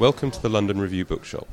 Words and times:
Welcome 0.00 0.30
to 0.30 0.40
the 0.40 0.48
London 0.48 0.80
Review 0.80 1.04
Bookshop. 1.04 1.46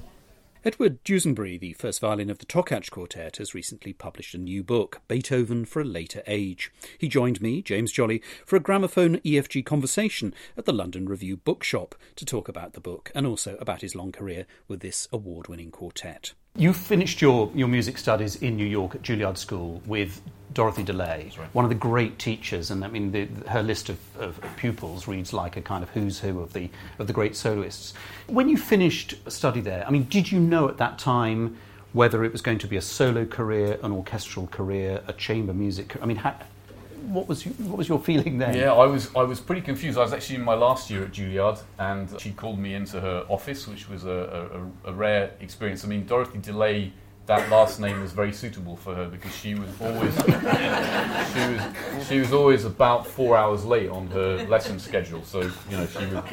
Edward 0.64 1.04
Dusinberre, 1.04 1.60
the 1.60 1.74
first 1.74 2.00
violin 2.00 2.30
of 2.30 2.38
the 2.38 2.46
Takács 2.46 2.90
Quartet, 2.90 3.36
has 3.36 3.54
recently 3.54 3.92
published 3.92 4.34
a 4.34 4.38
new 4.38 4.64
book, 4.64 5.02
Beethoven 5.10 5.66
for 5.66 5.82
a 5.82 5.84
Later 5.84 6.24
Age. 6.26 6.72
He 6.98 7.10
joined 7.10 7.42
me, 7.42 7.62
James 7.62 7.92
Jolly, 7.92 8.22
for 8.46 8.56
a 8.56 8.62
gramophone 8.62 9.18
EFG 9.18 9.66
conversation 9.66 10.34
at 10.56 10.64
the 10.64 10.72
London 10.72 11.10
Review 11.10 11.36
Bookshop 11.36 11.94
to 12.16 12.24
talk 12.24 12.48
about 12.48 12.72
the 12.72 12.80
book 12.80 13.12
and 13.14 13.28
also 13.28 13.58
about 13.58 13.82
his 13.82 13.96
long 13.96 14.14
career 14.14 14.46
with 14.70 14.80
this 14.80 15.10
award 15.12 15.50
winning 15.50 15.70
quartet. 15.70 16.32
You 16.56 16.72
finished 16.72 17.22
your, 17.22 17.52
your 17.54 17.68
music 17.68 17.98
studies 17.98 18.38
in 18.38 18.56
New 18.56 18.66
York 18.66 18.96
at 18.96 19.02
Juilliard 19.02 19.38
School 19.38 19.82
with 19.86 20.22
Dorothy 20.54 20.84
DeLay, 20.84 21.38
right. 21.38 21.54
one 21.54 21.66
of 21.66 21.70
the 21.70 21.76
great 21.76 22.20
teachers, 22.20 22.72
and 22.72 22.84
I 22.84 22.88
mean 22.88 23.12
the, 23.12 23.28
her 23.50 23.62
list 23.62 23.90
of, 23.90 24.00
of, 24.18 24.40
pupils 24.56 25.08
reads 25.08 25.34
like 25.34 25.58
a 25.58 25.62
kind 25.62 25.84
of 25.84 25.90
who's 25.90 26.20
who 26.20 26.40
of 26.40 26.54
the 26.54 26.70
of 27.00 27.08
the 27.08 27.14
great 27.14 27.36
soloists. 27.36 27.94
When 28.28 28.48
you 28.48 28.58
finished 28.58 29.16
study 29.28 29.62
there, 29.62 29.86
I 29.86 29.92
mean, 29.92 30.04
did 30.04 30.32
you 30.32 30.40
know 30.40 30.70
at 30.70 30.78
that 30.78 31.00
time 31.00 31.58
whether 31.94 32.24
it 32.24 32.32
was 32.32 32.42
going 32.42 32.60
to 32.60 32.68
be 32.68 32.78
a 32.78 32.82
solo 32.82 33.26
career, 33.26 33.78
an 33.84 33.92
orchestral 33.92 34.48
career, 34.48 35.02
a 35.08 35.14
chamber 35.14 35.54
music? 35.54 35.96
I 36.02 36.06
mean, 36.06 36.18
how, 36.18 36.36
what 37.08 37.28
was 37.28 37.44
what 37.44 37.78
was 37.78 37.90
your 37.90 38.00
feeling 38.00 38.38
then? 38.38 38.56
Yeah, 38.56 38.74
I 38.74 38.86
was 38.86 39.14
I 39.16 39.24
was 39.24 39.40
pretty 39.40 39.62
confused. 39.62 39.98
I 39.98 40.02
was 40.02 40.14
actually 40.14 40.38
in 40.38 40.44
my 40.44 40.54
last 40.54 40.90
year 40.90 41.04
at 41.04 41.12
Juilliard, 41.12 41.62
and 41.80 42.10
she 42.20 42.32
called 42.32 42.60
me 42.60 42.74
into 42.74 43.00
her 43.02 43.26
office, 43.30 43.68
which 43.68 43.90
was 43.90 44.06
a, 44.06 44.70
a, 44.86 44.90
a 44.90 44.94
rare 44.94 45.32
experience. 45.40 45.84
I 45.86 45.88
mean, 45.88 46.06
Dorothy 46.06 46.40
DeLay, 46.40 46.92
that 47.28 47.50
last 47.50 47.80
name 47.80 48.02
was 48.02 48.14
very 48.14 48.32
suitable 48.32 48.78
for 48.78 48.96
her 48.96 49.06
because 49.06 49.36
she 49.36 49.54
was 49.54 49.70
always 49.82 50.16
she 51.34 51.40
was 51.40 52.08
she 52.08 52.20
was 52.20 52.34
always 52.34 52.64
about 52.64 53.06
four 53.06 53.38
hours 53.38 53.66
late 53.66 53.90
on 53.90 54.08
her 54.08 54.46
lesson 54.48 54.80
schedule. 54.80 55.24
So 55.24 55.42
you 55.42 55.78
know, 55.78 55.86
she 55.86 56.06
would 56.06 56.24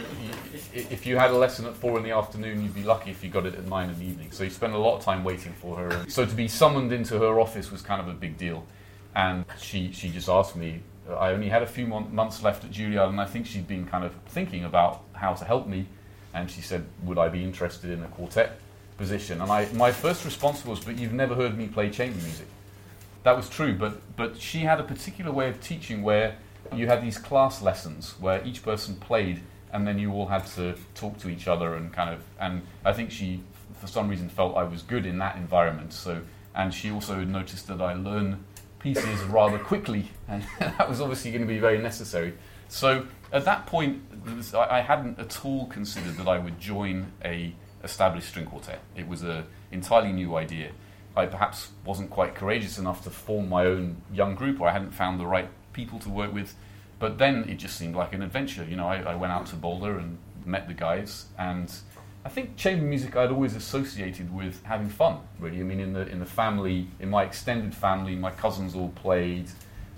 if 0.72 1.04
you 1.04 1.16
had 1.16 1.30
a 1.30 1.36
lesson 1.36 1.66
at 1.66 1.74
four 1.74 1.98
in 1.98 2.04
the 2.04 2.12
afternoon, 2.12 2.62
you'd 2.62 2.74
be 2.74 2.84
lucky 2.84 3.10
if 3.10 3.22
you 3.24 3.30
got 3.30 3.44
it 3.44 3.54
at 3.54 3.66
nine 3.66 3.90
in 3.90 3.98
the 3.98 4.04
evening. 4.04 4.30
So 4.30 4.44
you 4.44 4.50
spent 4.50 4.72
a 4.72 4.78
lot 4.78 4.96
of 4.96 5.04
time 5.04 5.24
waiting 5.24 5.52
for 5.52 5.76
her. 5.76 6.04
So 6.08 6.24
to 6.24 6.34
be 6.34 6.46
summoned 6.46 6.92
into 6.92 7.18
her 7.18 7.40
office 7.40 7.70
was 7.72 7.82
kind 7.82 8.00
of 8.00 8.08
a 8.08 8.14
big 8.14 8.38
deal 8.38 8.64
and 9.16 9.44
she 9.58 9.92
she 9.92 10.10
just 10.10 10.28
asked 10.28 10.56
me. 10.56 10.80
I 11.10 11.32
only 11.32 11.50
had 11.50 11.62
a 11.62 11.66
few 11.66 11.86
months 11.86 12.42
left 12.42 12.64
at 12.64 12.70
Juilliard, 12.70 13.10
and 13.10 13.20
I 13.20 13.26
think 13.26 13.46
she'd 13.46 13.68
been 13.68 13.84
kind 13.84 14.04
of 14.04 14.14
thinking 14.26 14.64
about 14.64 15.02
how 15.12 15.34
to 15.34 15.44
help 15.44 15.66
me. 15.66 15.86
And 16.32 16.50
she 16.50 16.62
said, 16.62 16.86
"Would 17.02 17.18
I 17.18 17.28
be 17.28 17.44
interested 17.44 17.90
in 17.90 18.02
a 18.02 18.08
quartet 18.08 18.58
position?" 18.96 19.40
And 19.40 19.50
I, 19.50 19.66
my 19.72 19.92
first 19.92 20.24
response 20.24 20.64
was, 20.64 20.80
"But 20.80 20.98
you've 20.98 21.12
never 21.12 21.34
heard 21.34 21.56
me 21.56 21.66
play 21.66 21.90
chamber 21.90 22.20
music." 22.22 22.46
That 23.22 23.36
was 23.36 23.48
true, 23.48 23.74
but 23.74 24.16
but 24.16 24.40
she 24.40 24.60
had 24.60 24.80
a 24.80 24.84
particular 24.84 25.32
way 25.32 25.48
of 25.48 25.60
teaching 25.60 26.02
where 26.02 26.36
you 26.72 26.86
had 26.86 27.02
these 27.02 27.18
class 27.18 27.62
lessons 27.62 28.14
where 28.20 28.44
each 28.44 28.62
person 28.62 28.96
played, 28.96 29.42
and 29.72 29.86
then 29.86 29.98
you 29.98 30.12
all 30.12 30.26
had 30.26 30.46
to 30.46 30.74
talk 30.94 31.18
to 31.18 31.28
each 31.28 31.48
other 31.48 31.74
and 31.74 31.92
kind 31.92 32.10
of. 32.10 32.22
And 32.40 32.62
I 32.84 32.92
think 32.92 33.10
she, 33.10 33.42
for 33.80 33.86
some 33.86 34.08
reason, 34.08 34.28
felt 34.28 34.56
I 34.56 34.64
was 34.64 34.82
good 34.82 35.06
in 35.06 35.18
that 35.18 35.36
environment. 35.36 35.92
So, 35.92 36.22
and 36.54 36.72
she 36.72 36.90
also 36.90 37.22
noticed 37.24 37.66
that 37.68 37.80
I 37.80 37.94
learn 37.94 38.44
pieces 38.78 39.22
rather 39.24 39.58
quickly, 39.58 40.10
and 40.28 40.44
that 40.58 40.88
was 40.88 41.00
obviously 41.00 41.30
going 41.30 41.42
to 41.42 41.48
be 41.48 41.58
very 41.58 41.78
necessary. 41.78 42.34
So 42.68 43.06
at 43.32 43.44
that 43.44 43.66
point, 43.66 44.02
I, 44.54 44.80
hadn't 44.80 45.18
at 45.18 45.44
all 45.44 45.66
considered 45.66 46.16
that 46.16 46.28
I 46.28 46.38
would 46.38 46.58
join 46.58 47.12
a 47.24 47.54
established 47.84 48.28
string 48.28 48.46
quartet. 48.46 48.80
It 48.96 49.06
was 49.06 49.22
an 49.22 49.44
entirely 49.70 50.12
new 50.12 50.36
idea. 50.36 50.72
I 51.16 51.26
perhaps 51.26 51.68
wasn't 51.84 52.10
quite 52.10 52.34
courageous 52.34 52.78
enough 52.78 53.04
to 53.04 53.10
form 53.10 53.48
my 53.48 53.66
own 53.66 54.02
young 54.12 54.34
group, 54.34 54.60
or 54.60 54.68
I 54.68 54.72
hadn't 54.72 54.92
found 54.92 55.20
the 55.20 55.26
right 55.26 55.48
people 55.72 55.98
to 56.00 56.08
work 56.08 56.32
with. 56.32 56.54
But 56.98 57.18
then 57.18 57.48
it 57.48 57.56
just 57.56 57.76
seemed 57.76 57.94
like 57.94 58.12
an 58.12 58.22
adventure. 58.22 58.64
You 58.64 58.76
know, 58.76 58.88
I, 58.88 58.96
I 59.02 59.14
went 59.14 59.32
out 59.32 59.46
to 59.46 59.56
Boulder 59.56 59.98
and 59.98 60.18
met 60.44 60.66
the 60.66 60.74
guys, 60.74 61.26
and 61.38 61.72
I 62.24 62.30
think 62.30 62.56
chamber 62.56 62.84
music 62.84 63.16
I'd 63.16 63.30
always 63.30 63.54
associated 63.54 64.34
with 64.34 64.62
having 64.64 64.88
fun. 64.88 65.18
Really, 65.38 65.60
I 65.60 65.62
mean, 65.62 65.80
in 65.80 65.92
the 65.92 66.06
in 66.08 66.18
the 66.18 66.26
family, 66.26 66.88
in 66.98 67.10
my 67.10 67.24
extended 67.24 67.74
family, 67.74 68.16
my 68.16 68.30
cousins 68.30 68.74
all 68.74 68.90
played, 68.90 69.48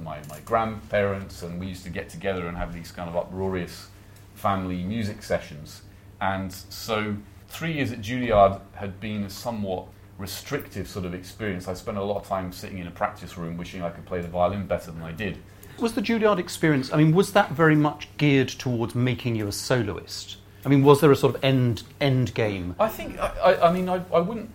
my 0.01 0.19
my 0.29 0.41
grandparents, 0.41 1.43
and 1.43 1.61
we 1.61 1.67
used 1.67 1.85
to 1.85 1.91
get 1.91 2.09
together 2.09 2.49
and 2.49 2.57
have 2.57 2.75
these 2.75 2.91
kind 2.91 3.09
of 3.09 3.17
uproarious 3.17 3.89
family 4.35 4.83
music 4.83 5.23
sessions. 5.23 5.83
And 6.21 6.53
so, 6.53 7.17
three 7.56 7.72
years 7.72 7.91
at 7.91 8.03
Juilliard 8.03 8.61
had 8.75 9.00
been 9.00 9.25
a 9.25 9.31
somewhat 9.31 9.87
restrictive 10.19 10.87
sort 10.87 11.06
of 11.06 11.15
experience. 11.15 11.69
I 11.69 11.75
spent 11.75 11.97
a 11.97 12.03
lot 12.03 12.19
of 12.19 12.28
time 12.28 12.53
sitting 12.53 12.78
in 12.78 12.87
a 12.87 12.91
practice 12.91 13.39
room, 13.39 13.56
wishing 13.56 13.83
I 13.83 13.89
could 13.89 14.05
play 14.05 14.21
the 14.21 14.28
violin 14.28 14.67
better 14.67 14.91
than 14.91 15.03
I 15.03 15.12
did. 15.12 15.39
Was 15.78 15.94
the 15.94 16.03
Juilliard 16.03 16.39
experience? 16.39 16.93
I 16.93 16.99
mean, 16.99 17.15
was 17.15 17.33
that 17.33 17.53
very 17.53 17.77
much 17.77 18.09
geared 18.19 18.49
towards 18.49 18.94
making 18.94 19.37
you 19.37 19.49
a 19.49 19.53
soloist? 19.53 20.37
I 20.65 20.69
mean, 20.69 20.83
was 20.83 21.00
there 21.00 21.12
a 21.12 21.17
sort 21.17 21.34
of 21.34 21.44
end 21.44 21.83
end 22.00 22.34
game? 22.34 22.75
I 22.78 22.89
think. 22.89 23.19
I, 23.19 23.56
I 23.56 23.73
mean, 23.73 23.88
I, 23.88 24.03
I 24.12 24.21
wouldn't. 24.21 24.50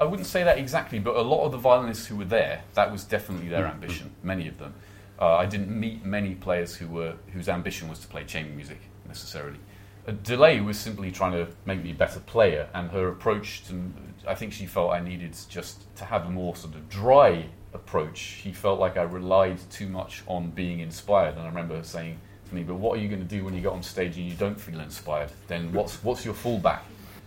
I 0.00 0.04
wouldn't 0.04 0.26
say 0.26 0.42
that 0.44 0.58
exactly, 0.58 0.98
but 0.98 1.16
a 1.16 1.22
lot 1.22 1.44
of 1.44 1.52
the 1.52 1.58
violinists 1.58 2.06
who 2.06 2.16
were 2.16 2.24
there, 2.24 2.62
that 2.74 2.90
was 2.90 3.04
definitely 3.04 3.48
their 3.48 3.64
mm-hmm. 3.64 3.82
ambition. 3.82 4.10
Many 4.22 4.48
of 4.48 4.58
them. 4.58 4.74
Uh, 5.20 5.36
I 5.36 5.44
didn't 5.44 5.68
meet 5.68 6.04
many 6.04 6.34
players 6.34 6.74
who 6.74 6.88
were 6.88 7.14
whose 7.32 7.48
ambition 7.48 7.88
was 7.88 7.98
to 8.00 8.08
play 8.08 8.24
chamber 8.24 8.54
music 8.54 8.80
necessarily. 9.06 9.58
A 10.06 10.12
DeLay 10.12 10.60
was 10.60 10.78
simply 10.78 11.10
trying 11.12 11.32
to 11.32 11.46
make 11.66 11.82
me 11.82 11.90
a 11.90 11.94
better 11.94 12.20
player, 12.20 12.68
and 12.74 12.90
her 12.90 13.08
approach 13.08 13.64
to, 13.68 13.80
I 14.26 14.34
think 14.34 14.52
she 14.52 14.66
felt 14.66 14.92
I 14.92 15.00
needed 15.00 15.36
just 15.48 15.94
to 15.96 16.04
have 16.04 16.26
a 16.26 16.30
more 16.30 16.56
sort 16.56 16.74
of 16.74 16.88
dry 16.88 17.46
approach. 17.74 18.18
She 18.18 18.52
felt 18.52 18.80
like 18.80 18.96
I 18.96 19.02
relied 19.02 19.58
too 19.70 19.88
much 19.88 20.22
on 20.26 20.50
being 20.50 20.80
inspired, 20.80 21.34
and 21.34 21.42
I 21.42 21.46
remember 21.46 21.76
her 21.76 21.84
saying, 21.84 22.18
to 22.48 22.54
me, 22.54 22.62
but 22.62 22.76
what 22.76 22.98
are 22.98 23.02
you 23.02 23.08
going 23.08 23.20
to 23.20 23.36
do 23.36 23.44
when 23.44 23.54
you 23.54 23.60
get 23.60 23.72
on 23.72 23.82
stage 23.82 24.16
and 24.16 24.26
you 24.26 24.34
don't 24.34 24.60
feel 24.60 24.80
inspired? 24.80 25.30
Then 25.46 25.72
what's, 25.72 26.02
what's 26.02 26.24
your 26.24 26.34
fallback? 26.34 26.80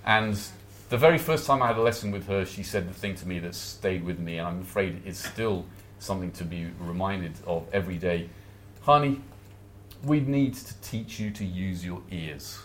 And 0.05 0.37
the 0.89 0.97
very 0.97 1.17
first 1.17 1.47
time 1.47 1.63
I 1.63 1.67
had 1.67 1.77
a 1.77 1.81
lesson 1.81 2.11
with 2.11 2.27
her, 2.27 2.45
she 2.45 2.63
said 2.63 2.89
the 2.89 2.93
thing 2.93 3.15
to 3.15 3.27
me 3.27 3.39
that 3.39 3.55
stayed 3.55 4.03
with 4.03 4.19
me, 4.19 4.39
and 4.39 4.47
I'm 4.47 4.61
afraid 4.61 5.01
it's 5.05 5.25
still 5.25 5.65
something 5.99 6.31
to 6.31 6.43
be 6.43 6.67
reminded 6.79 7.33
of 7.47 7.65
every 7.71 7.97
day. 7.97 8.29
Honey, 8.81 9.21
we 10.03 10.19
need 10.19 10.53
to 10.53 10.81
teach 10.81 11.19
you 11.19 11.31
to 11.31 11.45
use 11.45 11.85
your 11.85 12.01
ears 12.11 12.59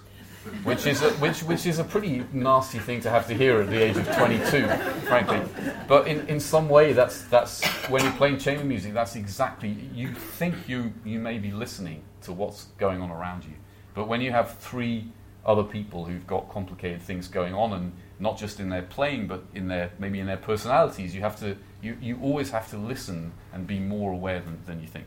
which 0.65 0.87
is 0.87 1.03
a, 1.03 1.11
which 1.15 1.43
which 1.43 1.67
is 1.67 1.79
a 1.79 1.85
pretty 1.85 2.25
nasty 2.33 2.79
thing 2.79 3.01
to 3.01 3.11
have 3.11 3.27
to 3.27 3.35
hear 3.35 3.61
at 3.61 3.71
the 3.71 3.83
age 3.83 3.97
of 3.97 4.07
22, 4.17 4.67
frankly. 5.07 5.41
But 5.87 6.07
in, 6.07 6.27
in 6.29 6.41
some 6.41 6.69
way, 6.69 6.93
that's 6.93 7.23
that's 7.23 7.65
when 7.89 8.03
you're 8.03 8.13
playing 8.13 8.39
chamber 8.39 8.65
music. 8.65 8.95
That's 8.95 9.17
exactly 9.17 9.77
you 9.95 10.15
think 10.15 10.55
you 10.69 10.93
you 11.05 11.19
may 11.19 11.39
be 11.39 11.51
listening 11.51 12.03
to 12.23 12.33
what's 12.33 12.65
going 12.79 13.03
on 13.03 13.11
around 13.11 13.45
you, 13.45 13.55
but 13.95 14.09
when 14.09 14.21
you 14.21 14.31
have 14.33 14.57
three 14.59 15.11
other 15.45 15.65
people 15.65 16.05
who've 16.05 16.27
got 16.27 16.49
complicated 16.49 17.01
things 17.03 17.29
going 17.29 17.55
on, 17.55 17.73
and 17.73 17.93
not 18.19 18.39
just 18.39 18.61
in 18.61 18.69
their 18.69 18.83
playing, 18.83 19.27
but 19.27 19.45
in 19.55 19.69
their 19.69 19.91
maybe 19.99 20.21
in 20.21 20.27
their 20.27 20.37
personalities, 20.37 21.15
you 21.15 21.21
have 21.21 21.39
to 21.41 21.57
you, 21.83 21.97
you 22.01 22.19
always 22.23 22.51
have 22.51 22.71
to 22.71 22.77
listen 22.77 23.33
and 23.53 23.67
be 23.67 23.79
more 23.79 24.13
aware 24.13 24.41
than, 24.41 24.59
than 24.67 24.81
you 24.81 24.89
think. 24.89 25.07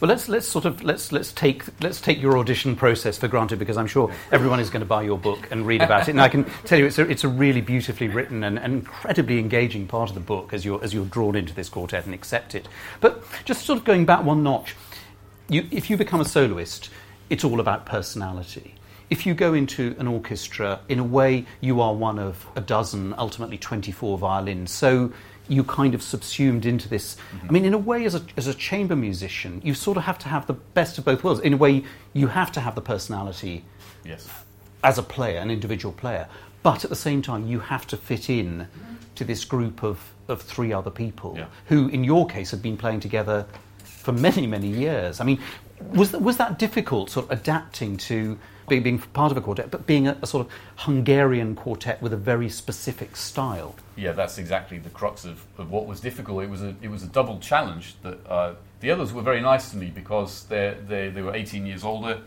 Well, 0.00 0.08
let's 0.08 0.28
let's 0.28 0.46
sort 0.46 0.64
of 0.64 0.82
let's 0.82 1.12
let's 1.12 1.32
take 1.32 1.64
let's 1.82 2.00
take 2.00 2.20
your 2.20 2.38
audition 2.38 2.76
process 2.76 3.18
for 3.18 3.28
granted 3.28 3.58
because 3.58 3.76
I'm 3.76 3.86
sure 3.86 4.12
everyone 4.32 4.60
is 4.60 4.70
going 4.70 4.80
to 4.80 4.86
buy 4.86 5.02
your 5.02 5.18
book 5.18 5.48
and 5.50 5.66
read 5.66 5.82
about 5.82 6.08
it. 6.08 6.12
And 6.12 6.20
I 6.20 6.28
can 6.28 6.44
tell 6.64 6.78
you, 6.78 6.86
it's 6.86 6.98
a, 6.98 7.08
it's 7.08 7.24
a 7.24 7.28
really 7.28 7.60
beautifully 7.60 8.08
written 8.08 8.44
and, 8.44 8.58
and 8.58 8.74
incredibly 8.74 9.38
engaging 9.38 9.86
part 9.86 10.08
of 10.08 10.14
the 10.14 10.20
book 10.20 10.52
as 10.52 10.64
you're 10.64 10.82
as 10.82 10.92
you're 10.92 11.06
drawn 11.06 11.36
into 11.36 11.54
this 11.54 11.68
quartet 11.68 12.04
and 12.04 12.14
accept 12.14 12.54
it. 12.54 12.68
But 13.00 13.22
just 13.44 13.64
sort 13.64 13.78
of 13.78 13.84
going 13.84 14.04
back 14.04 14.24
one 14.24 14.42
notch, 14.42 14.74
you, 15.48 15.66
if 15.70 15.90
you 15.90 15.96
become 15.96 16.20
a 16.20 16.24
soloist, 16.24 16.90
it's 17.30 17.44
all 17.44 17.60
about 17.60 17.86
personality 17.86 18.74
if 19.10 19.26
you 19.26 19.34
go 19.34 19.54
into 19.54 19.94
an 19.98 20.08
orchestra, 20.08 20.80
in 20.88 20.98
a 20.98 21.04
way, 21.04 21.46
you 21.60 21.80
are 21.80 21.94
one 21.94 22.18
of 22.18 22.46
a 22.56 22.60
dozen, 22.60 23.14
ultimately 23.18 23.58
24 23.58 24.18
violins. 24.18 24.70
So 24.70 25.12
you 25.48 25.62
kind 25.64 25.94
of 25.94 26.02
subsumed 26.02 26.64
into 26.64 26.88
this. 26.88 27.16
Mm-hmm. 27.16 27.48
I 27.48 27.52
mean, 27.52 27.64
in 27.64 27.74
a 27.74 27.78
way, 27.78 28.04
as 28.04 28.14
a, 28.14 28.22
as 28.36 28.46
a 28.46 28.54
chamber 28.54 28.96
musician, 28.96 29.60
you 29.64 29.74
sort 29.74 29.96
of 29.96 30.04
have 30.04 30.18
to 30.20 30.28
have 30.28 30.46
the 30.46 30.54
best 30.54 30.98
of 30.98 31.04
both 31.04 31.22
worlds. 31.22 31.40
In 31.40 31.52
a 31.52 31.56
way, 31.56 31.84
you 32.12 32.28
have 32.28 32.50
to 32.52 32.60
have 32.60 32.74
the 32.74 32.80
personality 32.80 33.64
yes. 34.04 34.28
as 34.82 34.98
a 34.98 35.02
player, 35.02 35.38
an 35.38 35.50
individual 35.50 35.92
player, 35.92 36.28
but 36.62 36.84
at 36.84 36.90
the 36.90 36.96
same 36.96 37.20
time, 37.22 37.46
you 37.46 37.60
have 37.60 37.86
to 37.88 37.96
fit 37.96 38.30
in 38.30 38.68
to 39.14 39.24
this 39.24 39.44
group 39.44 39.82
of, 39.82 40.12
of 40.28 40.40
three 40.40 40.72
other 40.72 40.90
people 40.90 41.34
yeah. 41.36 41.46
who, 41.66 41.88
in 41.88 42.04
your 42.04 42.26
case, 42.26 42.50
have 42.50 42.62
been 42.62 42.76
playing 42.76 43.00
together 43.00 43.46
for 43.78 44.12
many, 44.12 44.46
many 44.46 44.68
years. 44.68 45.20
I 45.20 45.24
mean, 45.24 45.38
Was 45.92 46.12
that, 46.12 46.22
was 46.22 46.36
that 46.36 46.58
difficult, 46.58 47.10
sort 47.10 47.26
of 47.26 47.38
adapting 47.38 47.98
to 48.08 48.38
being, 48.68 48.82
being 48.82 48.98
part 48.98 49.30
of 49.30 49.38
a 49.38 49.40
quartet, 49.40 49.70
but 49.70 49.86
being 49.86 50.08
a, 50.08 50.16
a, 50.22 50.26
sort 50.26 50.46
of 50.46 50.52
Hungarian 50.76 51.54
quartet 51.54 52.00
with 52.00 52.12
a 52.12 52.16
very 52.16 52.48
specific 52.48 53.16
style? 53.16 53.74
Yeah, 53.96 54.12
that's 54.12 54.38
exactly 54.38 54.78
the 54.78 54.90
crux 54.90 55.24
of, 55.24 55.44
of 55.58 55.70
what 55.70 55.86
was 55.86 56.00
difficult. 56.00 56.42
It 56.42 56.50
was 56.50 56.62
a, 56.62 56.74
it 56.82 56.90
was 56.90 57.02
a 57.02 57.08
double 57.08 57.38
challenge. 57.38 57.94
That 58.02 58.26
uh, 58.26 58.54
The 58.80 58.90
others 58.90 59.12
were 59.12 59.22
very 59.22 59.40
nice 59.40 59.70
to 59.70 59.76
me 59.76 59.86
because 59.86 60.44
they 60.44 60.76
they 60.86 61.08
they 61.08 61.22
were 61.22 61.34
18 61.34 61.66
years 61.66 61.84
older, 61.84 62.20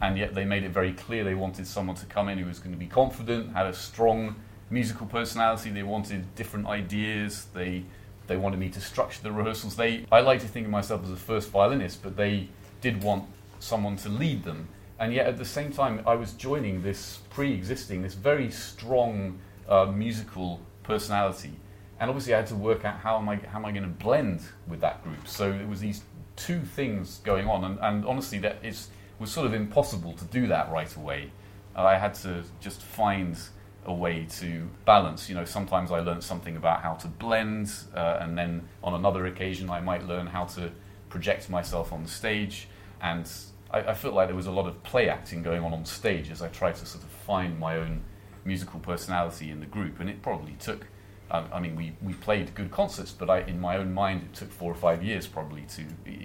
and 0.00 0.16
yet 0.16 0.34
they 0.34 0.44
made 0.44 0.64
it 0.64 0.70
very 0.70 0.92
clear 0.92 1.24
they 1.24 1.34
wanted 1.34 1.66
someone 1.66 1.96
to 1.96 2.06
come 2.06 2.28
in 2.28 2.38
who 2.38 2.46
was 2.46 2.58
going 2.58 2.72
to 2.72 2.78
be 2.78 2.86
confident, 2.86 3.54
had 3.54 3.66
a 3.66 3.74
strong 3.74 4.36
musical 4.70 5.06
personality. 5.06 5.70
They 5.70 5.82
wanted 5.82 6.34
different 6.34 6.66
ideas. 6.66 7.46
They 7.54 7.84
they 8.26 8.36
wanted 8.36 8.60
me 8.60 8.68
to 8.70 8.80
structure 8.80 9.22
the 9.22 9.32
rehearsals. 9.32 9.76
They 9.76 10.06
I 10.12 10.20
like 10.20 10.40
to 10.40 10.48
think 10.48 10.66
of 10.66 10.70
myself 10.70 11.04
as 11.04 11.10
a 11.10 11.16
first 11.16 11.50
violinist, 11.50 12.02
but 12.02 12.16
they 12.16 12.48
did 12.80 13.02
want 13.02 13.24
someone 13.58 13.96
to 13.96 14.08
lead 14.08 14.44
them. 14.44 14.68
And 14.98 15.12
yet 15.12 15.26
at 15.26 15.36
the 15.36 15.44
same 15.44 15.72
time, 15.72 16.02
I 16.06 16.14
was 16.14 16.32
joining 16.32 16.82
this 16.82 17.18
pre-existing, 17.30 18.02
this 18.02 18.14
very 18.14 18.50
strong 18.50 19.38
uh, 19.68 19.86
musical 19.86 20.60
personality. 20.82 21.52
And 22.00 22.10
obviously, 22.10 22.34
I 22.34 22.38
had 22.38 22.46
to 22.48 22.56
work 22.56 22.84
out 22.84 22.98
how 22.98 23.18
am 23.18 23.28
I 23.28 23.36
how 23.36 23.58
am 23.58 23.64
I 23.64 23.72
going 23.72 23.82
to 23.82 24.04
blend 24.04 24.40
with 24.66 24.80
that 24.80 25.02
group. 25.04 25.26
So 25.26 25.50
it 25.50 25.68
was 25.68 25.80
these 25.80 26.02
two 26.36 26.60
things 26.60 27.18
going 27.24 27.48
on, 27.48 27.64
and, 27.64 27.78
and 27.80 28.06
honestly, 28.06 28.38
that 28.38 28.58
is 28.62 28.88
was 29.18 29.32
sort 29.32 29.46
of 29.46 29.54
impossible 29.54 30.12
to 30.14 30.24
do 30.26 30.46
that 30.46 30.70
right 30.70 30.94
away. 30.94 31.32
I 31.74 31.96
had 31.96 32.14
to 32.14 32.44
just 32.60 32.82
find 32.82 33.36
a 33.84 33.92
way 33.92 34.26
to 34.30 34.68
balance. 34.84 35.28
You 35.28 35.34
know, 35.34 35.44
sometimes 35.44 35.90
I 35.90 36.00
learned 36.00 36.22
something 36.22 36.56
about 36.56 36.82
how 36.82 36.94
to 36.94 37.08
blend, 37.08 37.72
uh, 37.94 38.18
and 38.20 38.38
then 38.38 38.68
on 38.82 38.94
another 38.94 39.26
occasion 39.26 39.70
I 39.70 39.80
might 39.80 40.06
learn 40.06 40.26
how 40.26 40.44
to 40.56 40.70
project 41.08 41.50
myself 41.50 41.92
on 41.92 42.02
the 42.02 42.08
stage. 42.08 42.68
And 43.00 43.30
I, 43.70 43.80
I 43.80 43.94
felt 43.94 44.14
like 44.14 44.28
there 44.28 44.36
was 44.36 44.46
a 44.46 44.52
lot 44.52 44.66
of 44.66 44.82
play 44.82 45.08
acting 45.08 45.42
going 45.42 45.62
on 45.62 45.72
on 45.72 45.84
stage 45.84 46.30
as 46.30 46.42
I 46.42 46.48
tried 46.48 46.76
to 46.76 46.86
sort 46.86 47.04
of 47.04 47.10
find 47.10 47.58
my 47.58 47.76
own 47.76 48.02
musical 48.44 48.80
personality 48.80 49.50
in 49.50 49.60
the 49.60 49.66
group. 49.66 50.00
And 50.00 50.08
it 50.08 50.22
probably 50.22 50.56
took. 50.58 50.86
Um, 51.30 51.44
I 51.52 51.60
mean, 51.60 51.76
we, 51.76 51.92
we 52.00 52.14
played 52.14 52.54
good 52.54 52.70
concerts, 52.70 53.12
but 53.12 53.28
I, 53.28 53.40
in 53.40 53.60
my 53.60 53.76
own 53.76 53.92
mind, 53.92 54.22
it 54.22 54.34
took 54.34 54.50
four 54.50 54.72
or 54.72 54.74
five 54.74 55.02
years 55.02 55.26
probably 55.26 55.62
to 55.74 55.82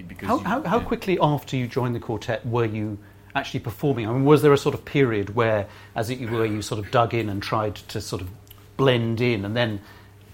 because. 0.08 0.28
How, 0.28 0.38
you, 0.38 0.44
how, 0.44 0.62
how 0.64 0.80
quickly 0.80 1.18
after 1.22 1.58
you 1.58 1.68
joined 1.68 1.94
the 1.94 2.00
quartet 2.00 2.46
were 2.46 2.66
you 2.66 2.98
actually 3.36 3.60
performing? 3.60 4.08
I 4.08 4.14
mean, 4.14 4.24
was 4.24 4.42
there 4.42 4.54
a 4.54 4.58
sort 4.58 4.76
of 4.76 4.86
period 4.86 5.36
where, 5.36 5.68
as 5.96 6.10
it 6.10 6.30
were, 6.30 6.46
you 6.46 6.62
sort 6.62 6.80
of 6.80 6.90
dug 6.92 7.14
in 7.14 7.30
and 7.30 7.44
tried 7.44 7.76
to 7.76 8.00
sort 8.00 8.22
of 8.22 8.30
blend 8.78 9.20
in, 9.20 9.44
and 9.44 9.56
then, 9.56 9.82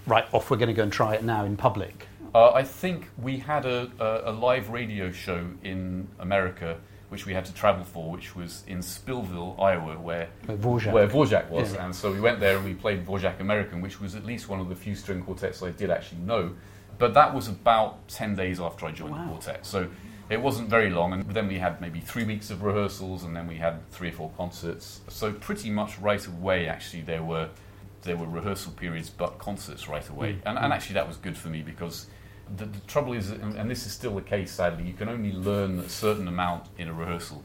right, 0.06 0.24
off 0.32 0.50
we're 0.50 0.56
going 0.56 0.68
to 0.68 0.74
go 0.74 0.84
and 0.84 0.92
try 0.92 1.14
it 1.14 1.24
now 1.24 1.44
in 1.44 1.56
public? 1.56 2.06
Uh, 2.34 2.52
I 2.52 2.62
think 2.62 3.08
we 3.20 3.38
had 3.38 3.66
a, 3.66 3.90
a, 3.98 4.30
a, 4.30 4.32
live 4.32 4.70
radio 4.70 5.10
show 5.10 5.44
in 5.64 6.06
America, 6.20 6.78
which 7.10 7.26
we 7.26 7.34
had 7.34 7.44
to 7.44 7.52
travel 7.52 7.84
for, 7.84 8.10
which 8.10 8.34
was 8.34 8.62
in 8.66 8.78
Spillville, 8.78 9.60
Iowa, 9.60 9.98
where 9.98 10.28
Dvorak, 10.46 10.92
where 10.92 11.08
Dvorak 11.08 11.50
was. 11.50 11.74
Yeah. 11.74 11.84
And 11.84 11.94
so 11.94 12.12
we 12.12 12.20
went 12.20 12.40
there 12.40 12.56
and 12.56 12.64
we 12.64 12.74
played 12.74 13.04
Dvorak 13.04 13.40
American, 13.40 13.82
which 13.82 14.00
was 14.00 14.14
at 14.14 14.24
least 14.24 14.48
one 14.48 14.60
of 14.60 14.68
the 14.68 14.76
few 14.76 14.94
string 14.94 15.22
quartets 15.22 15.62
I 15.62 15.70
did 15.70 15.90
actually 15.90 16.20
know. 16.22 16.52
But 16.98 17.14
that 17.14 17.34
was 17.34 17.48
about 17.48 18.06
10 18.08 18.36
days 18.36 18.60
after 18.60 18.86
I 18.86 18.92
joined 18.92 19.12
wow. 19.12 19.24
the 19.24 19.28
quartet. 19.28 19.66
So 19.66 19.88
it 20.28 20.40
wasn't 20.40 20.68
very 20.68 20.90
long, 20.90 21.12
and 21.12 21.28
then 21.30 21.48
we 21.48 21.58
had 21.58 21.80
maybe 21.80 21.98
three 21.98 22.24
weeks 22.24 22.50
of 22.50 22.62
rehearsals, 22.62 23.24
and 23.24 23.34
then 23.34 23.48
we 23.48 23.56
had 23.56 23.90
three 23.90 24.10
or 24.10 24.12
four 24.12 24.30
concerts. 24.36 25.00
So 25.08 25.32
pretty 25.32 25.70
much 25.70 25.98
right 25.98 26.24
away, 26.24 26.68
actually, 26.68 27.02
there 27.02 27.24
were 27.24 27.48
there 28.02 28.16
were 28.16 28.26
rehearsal 28.26 28.72
periods, 28.72 29.10
but 29.10 29.38
concerts 29.38 29.88
right 29.88 30.08
away, 30.08 30.34
mm. 30.34 30.42
and, 30.46 30.56
and 30.58 30.72
actually 30.72 30.94
that 30.94 31.08
was 31.08 31.16
good 31.16 31.36
for 31.36 31.48
me 31.48 31.62
because 31.62 32.06
the, 32.56 32.66
the 32.66 32.80
trouble 32.80 33.12
is, 33.12 33.30
and 33.30 33.70
this 33.70 33.86
is 33.86 33.92
still 33.92 34.14
the 34.14 34.22
case, 34.22 34.52
sadly, 34.52 34.84
you 34.84 34.94
can 34.94 35.08
only 35.08 35.32
learn 35.32 35.78
a 35.78 35.88
certain 35.88 36.28
amount 36.28 36.66
in 36.78 36.88
a 36.88 36.92
rehearsal, 36.92 37.44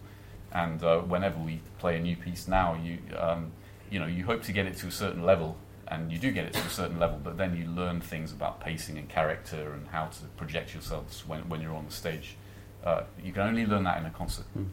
and 0.52 0.84
uh, 0.84 1.00
whenever 1.00 1.38
we 1.40 1.62
play 1.80 1.98
a 1.98 2.00
new 2.00 2.16
piece 2.16 2.48
now, 2.48 2.76
you 2.84 3.00
um, 3.18 3.52
you 3.90 4.00
know 4.00 4.08
you 4.08 4.26
hope 4.26 4.44
to 4.44 4.52
get 4.52 4.66
it 4.66 4.78
to 4.78 4.88
a 4.88 4.92
certain 4.92 5.24
level, 5.24 5.58
and 5.88 6.12
you 6.12 6.18
do 6.18 6.32
get 6.32 6.46
it 6.46 6.54
to 6.54 6.62
a 6.62 6.70
certain 6.70 7.00
level, 7.00 7.20
but 7.24 7.38
then 7.38 7.56
you 7.56 7.66
learn 7.66 8.02
things 8.02 8.32
about 8.32 8.60
pacing 8.60 8.98
and 8.98 9.10
character 9.10 9.74
and 9.74 9.88
how 9.90 10.06
to 10.06 10.24
project 10.38 10.74
yourselves 10.74 11.24
when, 11.28 11.48
when 11.50 11.62
you're 11.62 11.76
on 11.76 11.86
the 11.86 11.94
stage. 11.94 12.36
Uh, 12.84 13.04
you 13.24 13.32
can 13.32 13.42
only 13.42 13.66
learn 13.66 13.84
that 13.84 14.00
in 14.00 14.06
a 14.06 14.12
concert. 14.12 14.46
Mm. 14.58 14.68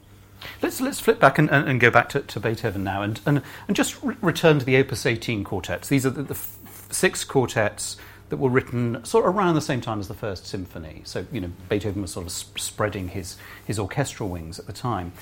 Let's 0.60 0.80
let's 0.80 1.00
flip 1.00 1.20
back 1.20 1.38
and, 1.38 1.50
and, 1.50 1.68
and 1.68 1.80
go 1.80 1.90
back 1.90 2.08
to, 2.10 2.20
to, 2.20 2.40
Beethoven 2.40 2.82
now, 2.82 3.02
and 3.02 3.20
and, 3.26 3.42
and 3.68 3.76
just 3.76 4.02
re- 4.02 4.16
return 4.20 4.58
to 4.58 4.64
the 4.64 4.76
Opus 4.76 5.06
18 5.06 5.44
quartets. 5.44 5.88
These 5.88 6.04
are 6.06 6.10
the, 6.10 6.22
the 6.22 6.34
f- 6.34 6.58
six 6.90 7.22
quartets 7.24 7.96
that 8.32 8.38
were 8.38 8.48
written 8.48 9.04
sort 9.04 9.26
of 9.26 9.36
around 9.36 9.56
the 9.56 9.60
same 9.60 9.82
time 9.82 10.00
as 10.00 10.08
the 10.08 10.14
First 10.14 10.46
Symphony. 10.46 11.02
So 11.04 11.26
you 11.30 11.38
know 11.38 11.52
Beethoven 11.68 12.00
was 12.00 12.12
sort 12.12 12.24
of 12.24 12.32
sp- 12.32 12.56
spreading 12.56 13.08
his 13.08 13.36
his 13.66 13.78
orchestral 13.78 14.30
wings 14.30 14.58
at 14.58 14.66
the 14.66 14.72
time. 14.72 15.12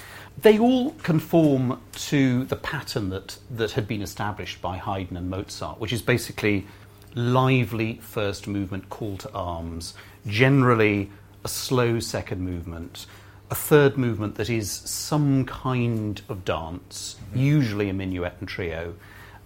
They 0.40 0.60
all 0.60 0.92
conform 1.02 1.80
to 1.92 2.44
the 2.44 2.54
pattern 2.54 3.08
that 3.08 3.38
that 3.50 3.72
had 3.72 3.88
been 3.88 4.00
established 4.00 4.62
by 4.62 4.76
Haydn 4.76 5.16
and 5.16 5.28
Mozart, 5.28 5.80
which 5.80 5.92
is 5.92 6.02
basically 6.02 6.68
lively 7.16 7.98
first 8.00 8.46
movement 8.46 8.88
call 8.90 9.16
to 9.16 9.32
arms, 9.32 9.94
generally 10.28 11.10
a 11.44 11.48
slow 11.48 11.98
second 11.98 12.42
movement, 12.42 13.06
a 13.50 13.56
third 13.56 13.98
movement 13.98 14.36
that 14.36 14.48
is 14.48 14.70
some 14.70 15.44
kind 15.46 16.22
of 16.28 16.44
dance, 16.44 17.16
usually 17.34 17.88
a 17.88 17.92
minuet 17.92 18.34
and 18.38 18.48
trio, 18.48 18.94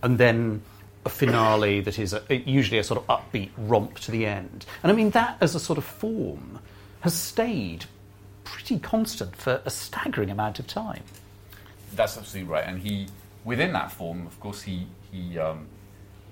and 0.03 0.19
then 0.19 0.61
a 1.05 1.09
finale 1.09 1.81
that 1.81 1.99
is 1.99 2.13
a, 2.13 2.23
usually 2.47 2.79
a 2.79 2.85
sort 2.85 3.03
of 3.03 3.07
upbeat 3.07 3.51
romp 3.57 3.99
to 4.01 4.11
the 4.11 4.27
end. 4.27 4.65
And 4.83 4.91
I 4.91 4.95
mean, 4.95 5.11
that 5.11 5.37
as 5.41 5.55
a 5.55 5.61
sort 5.61 5.79
of 5.79 5.85
form 5.85 6.59
has 7.01 7.15
stayed 7.15 7.85
pretty 8.45 8.79
constant 8.79 9.37
for 9.37 9.61
a 9.65 9.71
staggering 9.71 10.31
amount 10.31 10.59
of 10.59 10.67
time. 10.67 11.03
That's 11.95 12.17
absolutely 12.17 12.51
right. 12.51 12.65
And 12.67 12.81
he, 12.81 13.09
within 13.45 13.73
that 13.73 13.93
form, 13.93 14.27
of 14.27 14.39
course, 14.41 14.63
he, 14.63 14.87
he, 15.13 15.39
um, 15.39 15.67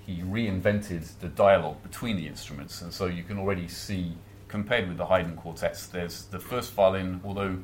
he 0.05 0.21
reinvented 0.21 1.07
the 1.19 1.29
dialogue 1.29 1.81
between 1.83 2.17
the 2.17 2.27
instruments. 2.27 2.81
And 2.81 2.93
so 2.93 3.05
you 3.05 3.23
can 3.23 3.37
already 3.37 3.67
see 3.67 4.13
compared 4.53 4.87
with 4.87 4.97
the 4.97 5.05
Haydn 5.05 5.35
quartets, 5.35 5.87
there's 5.87 6.25
the 6.25 6.37
first 6.37 6.73
violin, 6.73 7.19
although 7.23 7.57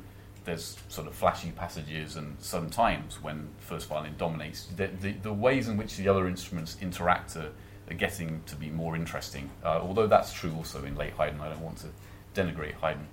there's 0.44 0.76
sort 0.88 1.06
of 1.06 1.14
flashy 1.14 1.50
passages 1.50 2.16
and 2.16 2.36
sometimes 2.40 3.22
when 3.22 3.48
first 3.58 3.88
violin 3.88 4.14
dominates, 4.16 4.66
the, 4.76 4.88
the, 5.00 5.12
the 5.12 5.32
ways 5.32 5.68
in 5.68 5.76
which 5.76 5.96
the 5.96 6.08
other 6.08 6.26
instruments 6.26 6.76
interact 6.80 7.36
are, 7.36 7.50
are 7.90 7.94
getting 7.94 8.42
to 8.46 8.56
be 8.56 8.70
more 8.70 8.96
interesting. 8.96 9.50
Uh, 9.64 9.80
although 9.80 10.06
that's 10.06 10.32
true 10.32 10.52
also 10.56 10.84
in 10.84 10.96
late 10.96 11.12
Haydn, 11.12 11.40
I 11.40 11.48
don't 11.48 11.60
want 11.60 11.78
to 11.78 11.88
denigrate 12.34 12.74
Haydn. 12.74 13.06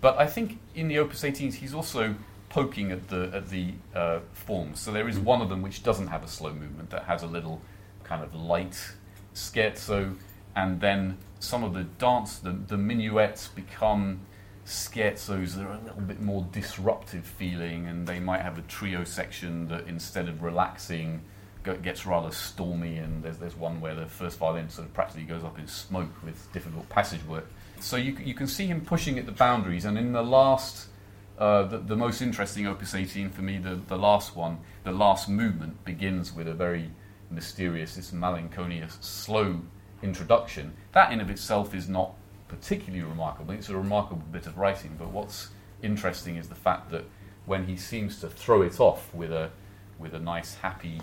But 0.00 0.18
I 0.18 0.26
think 0.26 0.58
in 0.74 0.88
the 0.88 0.98
Opus 0.98 1.22
18s, 1.22 1.54
he's 1.54 1.72
also 1.72 2.14
poking 2.50 2.92
at 2.92 3.08
the 3.08 3.30
at 3.34 3.48
the 3.48 3.72
uh, 3.94 4.20
forms. 4.32 4.78
So 4.78 4.92
there 4.92 5.08
is 5.08 5.18
one 5.18 5.40
of 5.40 5.48
them 5.48 5.62
which 5.62 5.82
doesn't 5.82 6.08
have 6.08 6.22
a 6.22 6.28
slow 6.28 6.52
movement 6.52 6.90
that 6.90 7.04
has 7.04 7.22
a 7.22 7.26
little 7.26 7.60
kind 8.04 8.22
of 8.22 8.34
light 8.34 8.78
scherzo, 9.34 10.14
and 10.54 10.80
then 10.80 11.18
some 11.40 11.64
of 11.64 11.74
the 11.74 11.84
dance, 11.84 12.38
the, 12.38 12.50
the 12.52 12.76
minuets 12.76 13.48
become 13.48 14.20
scherzos 14.66 15.54
that 15.54 15.66
are 15.66 15.72
a 15.72 15.80
little 15.84 16.00
bit 16.00 16.20
more 16.20 16.46
disruptive 16.52 17.24
feeling, 17.24 17.86
and 17.86 18.06
they 18.06 18.18
might 18.18 18.40
have 18.40 18.58
a 18.58 18.62
trio 18.62 19.04
section 19.04 19.68
that 19.68 19.86
instead 19.86 20.28
of 20.28 20.42
relaxing 20.42 21.22
gets 21.82 22.04
rather 22.06 22.30
stormy. 22.30 22.96
And 22.96 23.22
there's 23.22 23.38
there's 23.38 23.56
one 23.56 23.80
where 23.80 23.94
the 23.94 24.06
first 24.06 24.38
violin 24.38 24.68
sort 24.68 24.86
of 24.86 24.94
practically 24.94 25.24
goes 25.24 25.44
up 25.44 25.58
in 25.58 25.66
smoke 25.66 26.22
with 26.22 26.50
difficult 26.52 26.88
passage 26.88 27.24
work. 27.24 27.46
So 27.80 27.96
you 27.96 28.16
you 28.22 28.34
can 28.34 28.46
see 28.46 28.66
him 28.66 28.80
pushing 28.80 29.18
at 29.18 29.26
the 29.26 29.32
boundaries, 29.32 29.84
and 29.84 29.98
in 29.98 30.12
the 30.12 30.22
last. 30.22 30.88
Uh, 31.36 31.64
the, 31.64 31.78
the 31.78 31.96
most 31.96 32.22
interesting 32.22 32.64
Opus 32.64 32.94
18 32.94 33.28
for 33.30 33.42
me, 33.42 33.58
the, 33.58 33.74
the 33.88 33.98
last 33.98 34.36
one, 34.36 34.56
the 34.84 34.92
last 34.92 35.28
movement 35.28 35.84
begins 35.84 36.32
with 36.32 36.46
a 36.46 36.54
very 36.54 36.92
mysterious, 37.28 37.96
this 37.96 38.12
melancholious, 38.12 38.96
slow 39.00 39.60
introduction. 40.00 40.74
That 40.92 41.12
in 41.12 41.20
of 41.20 41.30
itself 41.30 41.74
is 41.74 41.88
not 41.88 42.14
particularly 42.54 43.04
remarkable. 43.04 43.52
It's 43.54 43.68
a 43.68 43.76
remarkable 43.76 44.24
bit 44.30 44.46
of 44.46 44.56
writing, 44.58 44.96
but 44.98 45.08
what's 45.08 45.48
interesting 45.82 46.36
is 46.36 46.48
the 46.48 46.54
fact 46.54 46.90
that 46.90 47.04
when 47.46 47.66
he 47.66 47.76
seems 47.76 48.20
to 48.20 48.28
throw 48.28 48.62
it 48.62 48.80
off 48.80 49.12
with 49.14 49.32
a 49.32 49.50
with 49.98 50.14
a 50.14 50.18
nice 50.18 50.54
happy 50.54 51.00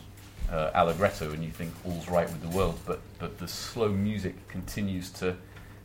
uh, 0.52 0.72
allegretto, 0.74 1.32
and 1.32 1.44
you 1.44 1.52
think 1.52 1.74
all's 1.86 2.10
right 2.10 2.30
with 2.30 2.42
the 2.42 2.58
world, 2.58 2.80
but 2.86 3.02
but 3.20 3.38
the 3.38 3.48
slow 3.48 3.90
music 3.90 4.48
continues 4.48 5.10
to 5.12 5.36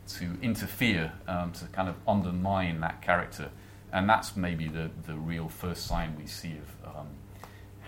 to 0.07 0.37
interfere 0.41 1.11
um, 1.27 1.51
to 1.51 1.65
kind 1.67 1.89
of 1.89 1.95
undermine 2.07 2.79
that 2.79 3.01
character, 3.01 3.49
and 3.91 4.09
that's 4.09 4.35
maybe 4.35 4.67
the 4.67 4.89
the 5.05 5.15
real 5.15 5.49
first 5.49 5.85
sign 5.85 6.15
we 6.17 6.27
see 6.27 6.55
of 6.57 6.95
um, 6.95 7.07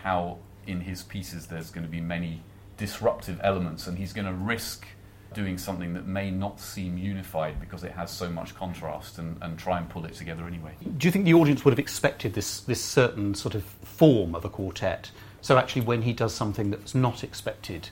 how 0.03 0.37
in 0.67 0.81
his 0.81 1.03
pieces 1.03 1.47
there's 1.47 1.71
going 1.71 1.85
to 1.85 1.91
be 1.91 2.01
many 2.01 2.41
disruptive 2.77 3.39
elements, 3.43 3.87
and 3.87 3.97
he's 3.97 4.13
going 4.13 4.27
to 4.27 4.33
risk 4.33 4.85
doing 5.33 5.57
something 5.57 5.93
that 5.93 6.07
may 6.07 6.31
not 6.31 6.59
seem 6.59 6.97
unified 6.97 7.59
because 7.59 7.83
it 7.83 7.91
has 7.91 8.09
so 8.09 8.29
much 8.29 8.55
contrast 8.55 9.19
and, 9.19 9.37
and 9.41 9.59
try 9.59 9.77
and 9.77 9.87
pull 9.89 10.05
it 10.05 10.13
together 10.13 10.45
anyway. 10.47 10.71
Do 10.97 11.07
you 11.07 11.11
think 11.11 11.25
the 11.25 11.33
audience 11.35 11.63
would 11.63 11.71
have 11.71 11.79
expected 11.79 12.33
this, 12.33 12.61
this 12.61 12.83
certain 12.83 13.35
sort 13.35 13.55
of 13.55 13.63
form 13.63 14.33
of 14.35 14.43
a 14.43 14.49
quartet? 14.49 15.11
So 15.41 15.57
actually, 15.57 15.83
when 15.83 16.01
he 16.01 16.13
does 16.13 16.33
something 16.33 16.71
that's 16.71 16.95
not 16.95 17.23
expected, 17.23 17.89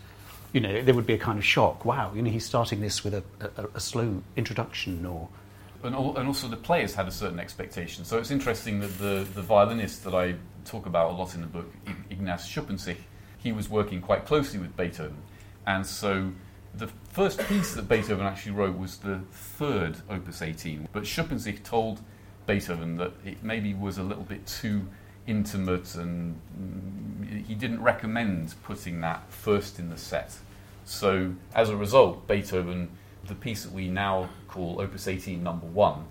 you 0.52 0.60
know, 0.60 0.82
there 0.82 0.94
would 0.94 1.06
be 1.06 1.14
a 1.14 1.18
kind 1.18 1.38
of 1.38 1.46
shock. 1.46 1.86
Wow, 1.86 2.12
you 2.16 2.22
know, 2.22 2.32
he's 2.32 2.46
starting 2.46 2.82
this 2.82 3.04
with 3.04 3.14
a, 3.14 3.24
a, 3.40 3.66
a 3.76 3.80
slow 3.80 4.24
introduction, 4.36 5.06
or 5.06 5.30
and, 5.84 5.96
and 5.96 6.28
also 6.28 6.48
the 6.48 6.58
players 6.58 6.96
had 6.96 7.08
a 7.08 7.12
certain 7.12 7.40
expectation. 7.40 8.04
So 8.04 8.18
it's 8.18 8.32
interesting 8.32 8.80
that 8.80 8.98
the, 8.98 9.28
the 9.34 9.42
violinist 9.42 10.04
that 10.04 10.16
I 10.16 10.36
talk 10.66 10.86
about 10.86 11.12
a 11.12 11.14
lot 11.14 11.36
in 11.36 11.42
the 11.42 11.48
book, 11.48 11.72
Ignaz 12.10 12.48
Schuppanzigh, 12.48 12.98
he 13.38 13.52
was 13.52 13.70
working 13.70 14.02
quite 14.02 14.26
closely 14.26 14.60
with 14.60 14.76
Beethoven. 14.76 15.18
And 15.66 15.86
so 15.86 16.32
the 16.74 16.88
first 17.10 17.40
piece 17.48 17.74
that 17.74 17.90
Beethoven 17.90 18.26
actually 18.26 18.54
wrote 18.54 18.78
was 18.78 18.98
the 18.98 19.22
third 19.32 19.98
Opus 20.10 20.42
18. 20.42 20.88
But 20.92 21.04
Schuppanzigh 21.04 21.64
told 21.64 22.02
Beethoven 22.46 22.98
that 22.98 23.14
it 23.26 23.44
maybe 23.44 23.74
was 23.74 23.98
a 23.98 24.04
little 24.04 24.24
bit 24.24 24.46
too 24.46 24.88
intimate 25.26 25.96
and 25.96 26.40
he 27.48 27.54
didn't 27.54 27.82
recommend 27.82 28.56
putting 28.64 29.02
that 29.02 29.30
first 29.30 29.80
in 29.80 29.90
the 29.90 29.98
set. 29.98 30.36
So 30.86 31.34
as 31.54 31.70
a 31.70 31.76
result, 31.76 32.28
Beethoven, 32.28 32.90
the 33.26 33.36
piece 33.36 33.64
that 33.64 33.74
we 33.74 33.90
now 33.90 34.30
call 34.48 34.80
Opus 34.80 35.08
18 35.08 35.44
number 35.44 35.66
1, 35.68 36.06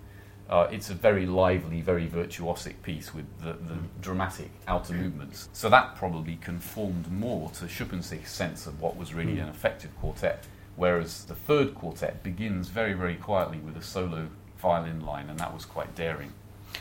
uh, 0.49 0.69
it's 0.71 0.91
a 0.91 0.95
very 0.95 1.27
lively, 1.27 1.81
very 1.81 2.07
virtuosic 2.07 2.81
piece 2.83 3.13
with 3.13 3.27
the, 3.41 3.53
the, 3.53 3.79
dramatic 4.01 4.51
outer 4.69 4.95
movements. 4.95 5.49
So 5.53 5.69
that 5.71 5.97
probably 5.97 6.37
conformed 6.37 7.11
more 7.11 7.51
to 7.51 7.65
Schuppanzigh's 7.65 8.31
sense 8.31 8.67
of 8.67 8.81
what 8.81 8.97
was 8.97 9.13
really 9.13 9.41
an 9.41 9.49
effective 9.49 9.91
quartet, 9.99 10.45
whereas 10.77 11.25
the 11.25 11.35
third 11.35 11.75
quartet 11.75 12.23
begins 12.23 12.69
very, 12.69 12.93
very 12.93 13.17
quietly 13.17 13.59
with 13.59 13.77
a 13.77 13.83
solo 13.83 14.29
violin 14.59 15.05
line, 15.05 15.29
and 15.29 15.39
that 15.41 15.53
was 15.53 15.65
quite 15.65 15.95
daring. 15.97 16.33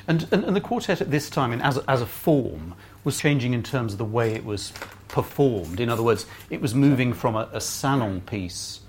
And, 0.08 0.28
and, 0.32 0.44
and 0.44 0.56
the 0.56 0.62
quartet 0.62 1.02
at 1.02 1.10
this 1.10 1.30
time, 1.30 1.52
in, 1.52 1.62
as, 1.62 1.78
a, 1.78 1.90
as 1.90 2.02
a 2.02 2.06
form, 2.06 2.76
was 3.04 3.20
changing 3.20 3.54
in 3.54 3.64
terms 3.64 3.94
of 3.94 3.98
the 3.98 4.06
way 4.06 4.34
it 4.34 4.46
was 4.46 4.74
performed. 5.08 5.80
In 5.80 5.90
other 5.90 6.04
words, 6.04 6.28
it 6.50 6.62
was 6.62 6.76
moving 6.76 7.14
from 7.14 7.36
a, 7.36 7.50
a 7.52 7.62
salon 7.62 8.22
piece 8.22 8.82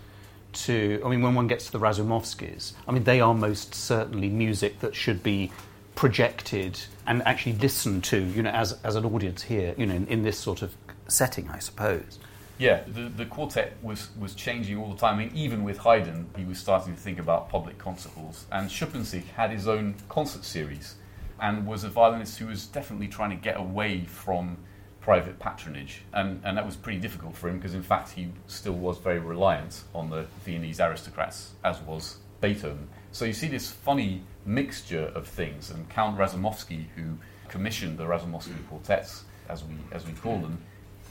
to, 0.57 1.01
I 1.05 1.09
mean, 1.09 1.23
when 1.23 1.35
one 1.35 1.47
gets 1.47 1.67
to 1.67 1.73
the 1.73 1.79
Razumovskys, 1.79 2.73
I 2.87 2.93
mean, 2.93 3.05
they 3.05 3.21
are 3.21 3.35
most 3.35 3.75
certainly 3.75 4.29
music 4.29 4.81
that 4.81 4.95
should 4.95 5.23
be 5.23 5.53
projected 5.95 6.79
and 7.07 7.23
actually 7.27 7.55
listened 7.55 8.05
to, 8.05 8.23
you 8.23 8.43
know, 8.43 8.51
as, 8.51 8.79
as 8.85 8.97
an 8.97 9.05
audience 9.05 9.43
here, 9.43 9.75
you 9.77 9.87
know, 9.87 9.95
in, 9.95 10.07
in 10.09 10.23
this 10.23 10.39
sort 10.39 10.63
of 10.63 10.75
setting, 11.09 11.49
I 11.49 11.59
suppose. 11.59 12.19
Yeah, 12.59 12.83
the, 12.87 13.03
the 13.03 13.27
quartet 13.27 13.77
was, 13.83 14.09
was 14.19 14.35
changing 14.35 14.79
all 14.79 14.91
the 14.91 14.99
time. 14.99 15.17
I 15.17 15.25
mean, 15.25 15.33
even 15.35 15.63
with 15.63 15.79
Haydn, 15.79 16.27
he 16.37 16.45
was 16.45 16.59
starting 16.59 16.95
to 16.95 17.01
think 17.01 17.19
about 17.19 17.51
public 17.51 17.79
concert 17.79 18.13
halls. 18.13 18.47
And 18.51 18.71
Schuppanzigh 18.71 19.25
had 19.37 19.51
his 19.51 19.69
own 19.69 19.95
concert 20.09 20.45
series 20.45 20.95
and 21.41 21.67
was 21.67 21.85
a 21.85 21.91
violinist 21.91 22.39
who 22.39 22.47
was 22.47 22.67
definitely 22.67 23.09
trying 23.09 23.31
to 23.31 23.37
get 23.37 23.59
away 23.59 24.05
from 24.05 24.57
private 25.07 25.39
patronage. 25.39 26.03
And, 26.13 26.41
and 26.43 26.59
that 26.59 26.67
was 26.67 26.75
pretty 26.75 26.99
difficult 26.99 27.37
for 27.37 27.49
him 27.49 27.59
because, 27.59 27.75
in 27.75 27.83
fact, 27.85 28.11
he 28.11 28.27
still 28.49 28.73
was 28.73 28.99
very 28.99 29.21
reliant 29.21 29.85
on 29.95 30.11
the 30.11 30.27
Viennese 30.45 30.81
aristocrats, 30.81 31.53
as 31.63 31.81
was 31.83 32.17
Beethoven. 32.41 32.89
So 33.13 33.25
you 33.25 33.33
see 33.33 33.47
this 33.47 33.71
funny 33.71 34.25
mixture 34.45 35.13
of 35.15 35.29
things. 35.29 35.71
And 35.71 35.89
Count 35.89 36.19
Razumovsky, 36.19 36.87
who 36.97 37.19
commissioned 37.47 37.99
the 37.99 38.03
Razumovsky 38.03 38.57
quartets, 38.69 39.23
as 39.49 39.63
we, 39.63 39.77
as 39.93 40.05
we 40.05 40.13
call 40.13 40.39
them, 40.39 40.59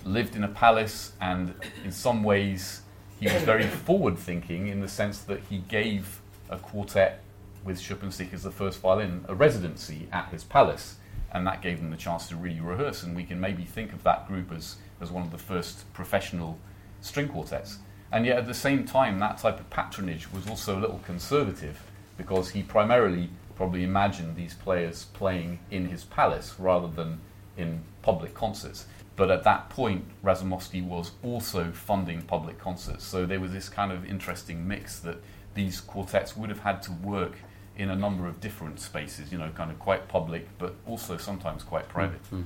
lived 0.03 0.35
in 0.35 0.43
a 0.43 0.49
palace, 0.49 1.13
and 1.21 1.53
in 1.85 1.91
some 1.93 2.21
ways, 2.21 2.81
he 3.21 3.27
was 3.27 3.43
very 3.43 3.63
forward 3.87 4.17
thinking 4.17 4.67
in 4.67 4.81
the 4.81 4.89
sense 4.89 5.19
that 5.19 5.39
he 5.49 5.59
gave 5.69 6.19
a 6.49 6.57
quartet 6.57 7.23
with 7.63 7.79
Schuppanzigh 7.79 8.33
as 8.33 8.43
the 8.43 8.51
first 8.51 8.81
violin 8.81 9.23
a 9.29 9.33
residency 9.33 10.09
at 10.11 10.27
his 10.31 10.43
palace, 10.43 10.97
and 11.35 11.45
that 11.45 11.61
gave 11.61 11.79
them 11.79 11.91
the 11.91 11.97
chance 11.97 12.29
to 12.29 12.35
really 12.37 12.61
rehearse. 12.61 13.03
And 13.03 13.13
we 13.13 13.25
can 13.25 13.41
maybe 13.41 13.65
think 13.65 13.91
of 13.91 14.03
that 14.03 14.25
group 14.25 14.53
as, 14.53 14.77
as 15.01 15.11
one 15.11 15.21
of 15.21 15.31
the 15.31 15.37
first 15.37 15.91
professional 15.91 16.57
string 17.01 17.27
quartets. 17.27 17.79
And 18.09 18.25
yet, 18.25 18.37
at 18.37 18.47
the 18.47 18.53
same 18.53 18.85
time, 18.85 19.19
that 19.19 19.37
type 19.37 19.59
of 19.59 19.69
patronage 19.69 20.31
was 20.31 20.47
also 20.47 20.79
a 20.79 20.79
little 20.79 21.01
conservative 21.05 21.83
because 22.17 22.51
he 22.51 22.63
primarily 22.63 23.29
probably 23.57 23.83
imagined 23.83 24.37
these 24.37 24.53
players 24.53 25.05
playing 25.11 25.59
in 25.69 25.89
his 25.89 26.05
palace 26.05 26.55
rather 26.57 26.87
than 26.87 27.19
in 27.57 27.81
public 28.01 28.33
concerts. 28.33 28.85
But 29.17 29.29
at 29.29 29.43
that 29.43 29.69
point, 29.69 30.05
Razumovsky 30.23 30.85
was 30.85 31.11
also 31.21 31.71
funding 31.71 32.21
public 32.21 32.57
concerts. 32.57 33.03
So 33.03 33.25
there 33.25 33.41
was 33.41 33.51
this 33.51 33.67
kind 33.67 33.91
of 33.91 34.05
interesting 34.05 34.65
mix 34.65 34.99
that 34.99 35.17
these 35.53 35.81
quartets 35.81 36.37
would 36.37 36.49
have 36.49 36.59
had 36.59 36.81
to 36.83 36.93
work 36.93 37.39
in 37.77 37.89
a 37.89 37.95
number 37.95 38.27
of 38.27 38.39
different 38.39 38.79
spaces, 38.79 39.31
you 39.31 39.37
know, 39.37 39.49
kind 39.55 39.71
of 39.71 39.79
quite 39.79 40.07
public, 40.07 40.47
but 40.57 40.75
also 40.87 41.17
sometimes 41.17 41.63
quite 41.63 41.87
private. 41.89 42.23
Mm-hmm. 42.25 42.43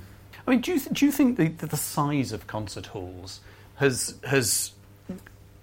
I 0.47 0.51
mean, 0.51 0.61
do 0.61 0.73
you, 0.73 0.79
th- 0.79 0.97
do 0.97 1.05
you 1.05 1.11
think 1.11 1.37
the, 1.37 1.47
the 1.47 1.77
size 1.77 2.31
of 2.31 2.47
concert 2.47 2.87
halls 2.87 3.41
has, 3.75 4.17
has, 4.27 4.71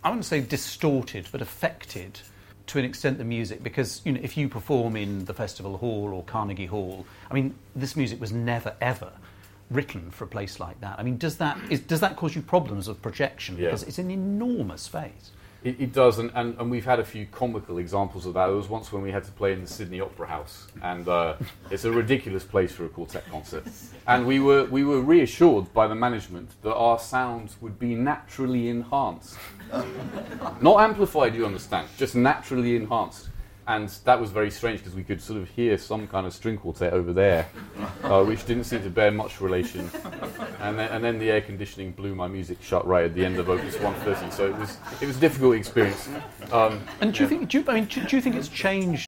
I 0.04 0.08
wouldn't 0.08 0.25
say 0.25 0.40
distorted, 0.40 1.28
but 1.32 1.42
affected 1.42 2.20
to 2.66 2.78
an 2.78 2.85
extent 2.85 3.18
the 3.18 3.25
music? 3.25 3.62
Because, 3.62 4.02
you 4.04 4.12
know, 4.12 4.20
if 4.23 4.37
you 4.37 4.49
perform 4.49 4.96
in 4.96 5.25
the 5.25 5.35
Festival 5.35 5.76
Hall 5.78 6.12
or 6.12 6.23
Carnegie 6.25 6.66
Hall, 6.66 7.06
I 7.30 7.35
mean, 7.35 7.54
this 7.75 7.96
music 7.96 8.20
was 8.20 8.32
never, 8.32 8.76
ever 8.80 9.11
written 9.70 10.11
for 10.12 10.25
a 10.25 10.28
place 10.28 10.61
like 10.61 10.80
that. 10.80 10.96
I 10.99 11.02
mean, 11.02 11.16
does 11.16 11.38
that 11.38 11.58
is, 11.70 11.80
does 11.80 12.00
that 12.00 12.14
cause 12.14 12.37
you 12.37 12.42
problems 12.42 12.87
of 12.87 13.02
projection? 13.02 13.56
Because 13.56 13.82
it's 13.82 13.99
an 13.99 14.12
enormous 14.12 14.82
space. 14.82 15.32
It, 15.66 15.80
it 15.80 15.92
does, 15.92 16.20
and, 16.20 16.30
and, 16.37 16.56
and, 16.61 16.70
we've 16.70 16.85
had 16.85 17.00
a 17.00 17.04
few 17.04 17.26
comical 17.26 17.78
examples 17.78 18.25
of 18.25 18.35
that. 18.35 18.46
There 18.46 18.54
was 18.54 18.68
once 18.68 18.92
when 18.92 19.02
we 19.02 19.11
had 19.11 19.25
to 19.25 19.32
play 19.32 19.52
in 19.52 19.62
the 19.62 19.66
Sydney 19.66 20.00
Opera 20.00 20.28
House, 20.28 20.68
and 20.80 21.08
uh, 21.08 21.35
it's 21.73 21.85
a 21.85 21.90
ridiculous 21.90 22.44
place 22.44 22.70
for 22.70 22.85
a 22.85 22.88
quartet 22.88 23.28
concert. 23.32 23.64
And 24.06 24.28
we 24.28 24.38
were 24.38 24.66
we 24.66 24.85
were 24.85 25.00
reassured 25.00 25.73
by 25.75 25.88
the 25.88 25.94
management 25.96 26.50
that 26.62 26.73
our 26.73 27.00
sounds 27.00 27.56
would 27.61 27.80
be 27.80 27.96
naturally 27.96 28.68
enhanced, 28.68 29.38
not 30.61 30.82
amplified. 30.82 31.35
You 31.35 31.46
understand? 31.46 31.88
Just 31.99 32.14
naturally 32.14 32.76
enhanced 32.76 33.30
and 33.68 33.88
that 34.04 34.20
was 34.20 34.30
very 34.30 34.50
strange 34.50 34.80
because 34.80 34.94
we 34.94 35.02
could 35.02 35.20
sort 35.20 35.40
of 35.40 35.49
hear 35.49 35.76
some 35.76 36.06
kind 36.06 36.26
of 36.26 36.32
string 36.32 36.56
quartet 36.56 36.92
over 36.92 37.12
there, 37.12 37.49
uh, 38.04 38.25
which 38.25 38.46
didn't 38.46 38.64
seem 38.64 38.82
to 38.82 38.90
bear 38.90 39.11
much 39.11 39.40
relation. 39.40 39.90
And 40.61 40.78
then, 40.78 40.90
and 40.90 41.04
then 41.04 41.18
the 41.18 41.30
air 41.30 41.40
conditioning 41.40 41.92
blew 41.92 42.14
my 42.14 42.28
music 42.28 42.58
shut 42.62 42.87
right 42.87 43.04
at 43.04 43.14
the 43.14 43.25
end 43.25 43.38
of 43.38 43.49
Opus 43.49 43.78
130. 43.80 44.30
So 44.30 44.46
it 44.46 44.56
was 44.56 44.76
it 45.00 45.06
was 45.06 45.16
a 45.16 45.20
difficult 45.20 45.56
experience. 45.56 46.08
Um, 46.52 46.80
and 47.00 47.12
do 47.12 47.23
you 47.23 47.28
think 47.28 47.49
do 47.49 47.58
you, 47.58 47.64
I 47.66 47.75
mean 47.75 47.85
do, 47.87 48.02
do 48.04 48.16
you 48.16 48.23
think 48.23 48.37
it's 48.37 48.49
changed? 48.49 49.06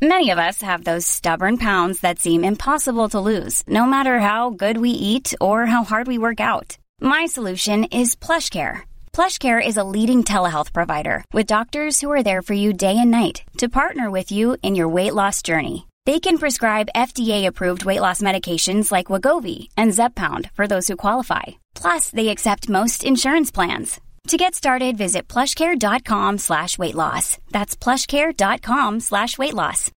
Many 0.00 0.30
of 0.30 0.38
us 0.38 0.60
have 0.60 0.84
those 0.84 1.06
stubborn 1.06 1.56
pounds 1.56 2.00
that 2.00 2.18
seem 2.18 2.44
impossible 2.44 3.08
to 3.10 3.20
lose, 3.20 3.62
no 3.66 3.86
matter 3.86 4.18
how 4.18 4.50
good 4.50 4.76
we 4.76 4.90
eat 4.90 5.34
or 5.40 5.66
how 5.66 5.82
hard 5.84 6.06
we 6.06 6.18
work 6.18 6.40
out. 6.40 6.76
My 7.00 7.26
solution 7.26 7.84
is 7.84 8.14
PlushCare 8.16 8.82
PlushCare 9.14 9.64
is 9.64 9.76
a 9.76 9.84
leading 9.84 10.24
telehealth 10.24 10.72
provider 10.72 11.24
with 11.32 11.46
doctors 11.46 12.00
who 12.00 12.10
are 12.10 12.24
there 12.24 12.42
for 12.42 12.52
you 12.52 12.72
day 12.72 12.98
and 12.98 13.12
night 13.12 13.42
to 13.58 13.68
partner 13.68 14.10
with 14.10 14.32
you 14.32 14.56
in 14.60 14.74
your 14.74 14.88
weight 14.88 15.14
loss 15.14 15.40
journey. 15.40 15.86
They 16.04 16.18
can 16.18 16.36
prescribe 16.36 16.96
FDA-approved 16.96 17.84
weight 17.84 18.00
loss 18.00 18.20
medications 18.20 18.90
like 18.90 19.06
Wegovy 19.06 19.68
and 19.76 19.92
Zepbound 19.92 20.50
for 20.50 20.66
those 20.66 20.88
who 20.88 20.96
qualify. 20.96 21.44
Plus, 21.76 22.10
they 22.10 22.28
accept 22.30 22.68
most 22.68 23.04
insurance 23.04 23.52
plans. 23.52 24.00
To 24.30 24.36
get 24.36 24.56
started, 24.56 24.96
visit 24.98 25.28
plushcare.com 25.28 26.38
slash 26.38 26.76
weight 26.76 26.96
loss. 26.96 27.38
That's 27.52 27.76
plushcare.com 27.76 28.98
slash 28.98 29.38
weight 29.38 29.54
loss. 29.54 29.92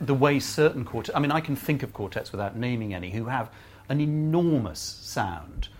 The 0.00 0.14
way 0.14 0.38
certain 0.38 0.84
quartets, 0.84 1.16
I 1.16 1.18
mean, 1.18 1.32
I 1.32 1.40
can 1.40 1.56
think 1.56 1.82
of 1.82 1.92
quartets 1.92 2.30
without 2.30 2.56
naming 2.56 2.94
any, 2.94 3.10
who 3.10 3.24
have 3.24 3.50
an 3.88 4.00
enormous 4.00 4.78
sound– 4.78 5.70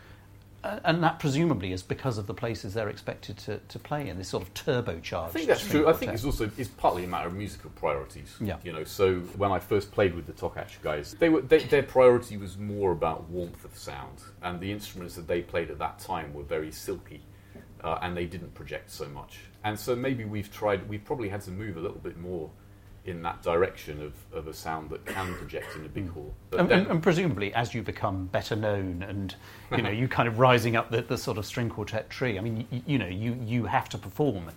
and 0.62 1.02
that 1.02 1.18
presumably 1.18 1.72
is 1.72 1.82
because 1.82 2.18
of 2.18 2.26
the 2.26 2.34
places 2.34 2.74
they're 2.74 2.88
expected 2.88 3.38
to, 3.38 3.58
to 3.68 3.78
play 3.78 4.08
in, 4.08 4.18
this 4.18 4.28
sort 4.28 4.42
of 4.42 4.52
turbocharged. 4.52 5.28
I 5.28 5.28
think 5.28 5.46
that's 5.46 5.66
true. 5.66 5.88
I 5.88 5.92
think 5.92 6.12
it's 6.12 6.24
also 6.24 6.50
it's 6.58 6.68
partly 6.68 7.04
a 7.04 7.06
matter 7.06 7.28
of 7.28 7.34
musical 7.34 7.70
priorities. 7.70 8.36
Yeah. 8.40 8.56
You 8.62 8.72
know, 8.72 8.84
so 8.84 9.20
when 9.36 9.52
I 9.52 9.58
first 9.58 9.90
played 9.90 10.14
with 10.14 10.26
the 10.26 10.32
Takács 10.32 10.80
guys, 10.82 11.14
they 11.18 11.28
were 11.28 11.40
they, 11.40 11.58
their 11.60 11.82
priority 11.82 12.36
was 12.36 12.58
more 12.58 12.92
about 12.92 13.28
warmth 13.30 13.64
of 13.64 13.76
sound, 13.76 14.18
and 14.42 14.60
the 14.60 14.70
instruments 14.70 15.14
that 15.16 15.26
they 15.26 15.40
played 15.40 15.70
at 15.70 15.78
that 15.78 15.98
time 15.98 16.34
were 16.34 16.42
very 16.42 16.70
silky, 16.70 17.22
uh, 17.82 17.98
and 18.02 18.16
they 18.16 18.26
didn't 18.26 18.54
project 18.54 18.90
so 18.90 19.08
much. 19.08 19.38
And 19.64 19.78
so 19.78 19.96
maybe 19.96 20.24
we've 20.24 20.52
tried. 20.52 20.88
We've 20.88 21.04
probably 21.04 21.30
had 21.30 21.40
to 21.42 21.50
move 21.50 21.76
a 21.78 21.80
little 21.80 21.98
bit 21.98 22.18
more 22.18 22.50
in 23.06 23.22
that 23.22 23.42
direction 23.42 24.02
of, 24.02 24.12
of 24.36 24.46
a 24.46 24.52
sound 24.52 24.90
that 24.90 25.04
can 25.06 25.34
project 25.34 25.74
in 25.76 25.84
a 25.84 25.88
big 25.88 26.08
mm. 26.08 26.12
hall. 26.12 26.34
And, 26.52 26.70
and, 26.70 26.86
and, 26.86 27.02
presumably, 27.02 27.52
as 27.54 27.74
you 27.74 27.82
become 27.82 28.26
better 28.26 28.54
known 28.54 29.04
and 29.08 29.34
you 29.70 29.82
know 29.82 29.90
you 30.00 30.06
kind 30.08 30.28
of 30.28 30.38
rising 30.38 30.76
up 30.76 30.90
the, 30.90 31.02
the 31.02 31.16
sort 31.16 31.38
of 31.38 31.46
string 31.46 31.70
quartet 31.70 32.10
tree, 32.10 32.38
I 32.38 32.42
mean, 32.42 32.66
you, 32.70 32.82
you 32.86 32.98
know, 32.98 33.06
you, 33.06 33.38
you 33.42 33.64
have 33.64 33.88
to 33.90 33.98
perform 33.98 34.50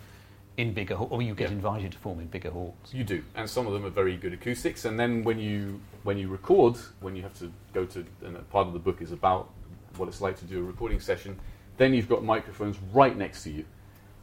in 0.57 0.73
bigger 0.73 0.95
halls, 0.95 1.11
or 1.11 1.21
you 1.21 1.33
get 1.33 1.49
yeah. 1.49 1.55
invited 1.55 1.91
to 1.93 1.97
perform 1.97 2.19
in 2.19 2.27
bigger 2.27 2.51
halls. 2.51 2.75
You 2.91 3.03
do, 3.03 3.23
and 3.35 3.49
some 3.49 3.65
of 3.65 3.73
them 3.73 3.85
are 3.85 3.89
very 3.89 4.17
good 4.17 4.33
acoustics. 4.33 4.85
And 4.85 4.99
then 4.99 5.23
when 5.23 5.39
you 5.39 5.79
when 6.03 6.17
you 6.17 6.27
record, 6.27 6.75
when 6.99 7.15
you 7.15 7.23
have 7.23 7.37
to 7.39 7.51
go 7.73 7.85
to, 7.85 8.05
and 8.23 8.49
part 8.49 8.67
of 8.67 8.73
the 8.73 8.79
book 8.79 9.01
is 9.01 9.11
about 9.11 9.49
what 9.97 10.09
it's 10.09 10.21
like 10.21 10.37
to 10.39 10.45
do 10.45 10.59
a 10.59 10.63
recording 10.63 10.99
session, 10.99 11.39
then 11.77 11.93
you've 11.93 12.09
got 12.09 12.23
microphones 12.23 12.77
right 12.93 13.17
next 13.17 13.43
to 13.43 13.51
you 13.51 13.65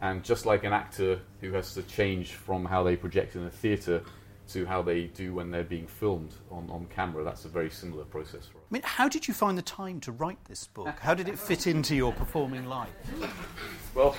and 0.00 0.25
just 0.25 0.47
like 0.47 0.64
an 0.64 0.73
actor 0.73 1.21
who 1.40 1.52
has 1.52 1.75
to 1.75 1.83
change 1.83 2.33
from 2.33 2.64
how 2.64 2.83
they 2.83 2.97
project 2.97 3.37
in 3.37 3.45
a 3.45 3.50
theatre 3.50 4.02
to 4.49 4.66
how 4.66 4.83
they 4.83 5.04
do 5.04 5.35
when 5.35 5.50
they're 5.50 5.62
being 5.62 5.87
filmed 5.87 6.35
on, 6.50 6.69
on 6.71 6.87
camera, 6.87 7.23
that's 7.23 7.45
a 7.45 7.49
very 7.49 7.71
similar 7.71 8.04
process 8.04 8.47
for 8.47 8.59
us. 8.59 8.64
I 8.71 8.75
mean, 8.75 8.83
how 8.85 9.09
did 9.09 9.28
you 9.28 9.35
find 9.35 9.57
the 9.57 9.62
time 9.62 10.00
to 10.00 10.12
write 10.12 10.45
this 10.47 10.66
book? 10.66 10.88
How 11.00 11.14
did 11.14 11.28
it 11.28 11.38
fit 11.38 11.66
into 11.66 11.95
your 11.95 12.12
performing 12.12 12.66
life? 12.66 12.90
Well, 13.95 14.16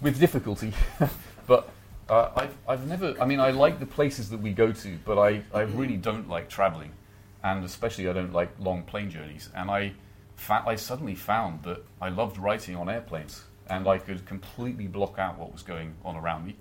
with 0.00 0.18
difficulty. 0.18 0.72
but 1.46 1.70
uh, 2.08 2.30
I've, 2.34 2.56
I've 2.68 2.86
never, 2.88 3.14
I 3.20 3.24
mean, 3.24 3.38
I 3.38 3.50
like 3.50 3.78
the 3.78 3.86
places 3.86 4.30
that 4.30 4.40
we 4.40 4.52
go 4.52 4.72
to, 4.72 4.98
but 5.04 5.18
I, 5.18 5.42
I 5.54 5.60
really 5.60 5.96
don't 5.96 6.28
like 6.28 6.48
traveling. 6.48 6.90
And 7.44 7.64
especially, 7.64 8.08
I 8.08 8.12
don't 8.12 8.32
like 8.32 8.50
long 8.58 8.82
plane 8.82 9.10
journeys. 9.10 9.48
And 9.54 9.70
I, 9.70 9.92
fa- 10.36 10.64
I 10.66 10.74
suddenly 10.74 11.14
found 11.14 11.62
that 11.64 11.84
I 12.00 12.08
loved 12.08 12.38
writing 12.38 12.76
on 12.76 12.88
airplanes 12.88 13.44
and 13.68 13.86
I 13.88 13.98
could 13.98 14.24
completely 14.26 14.86
block 14.86 15.18
out 15.18 15.38
what 15.38 15.52
was 15.52 15.62
going 15.62 15.94
on 16.04 16.16
around 16.16 16.46
me. 16.46 16.56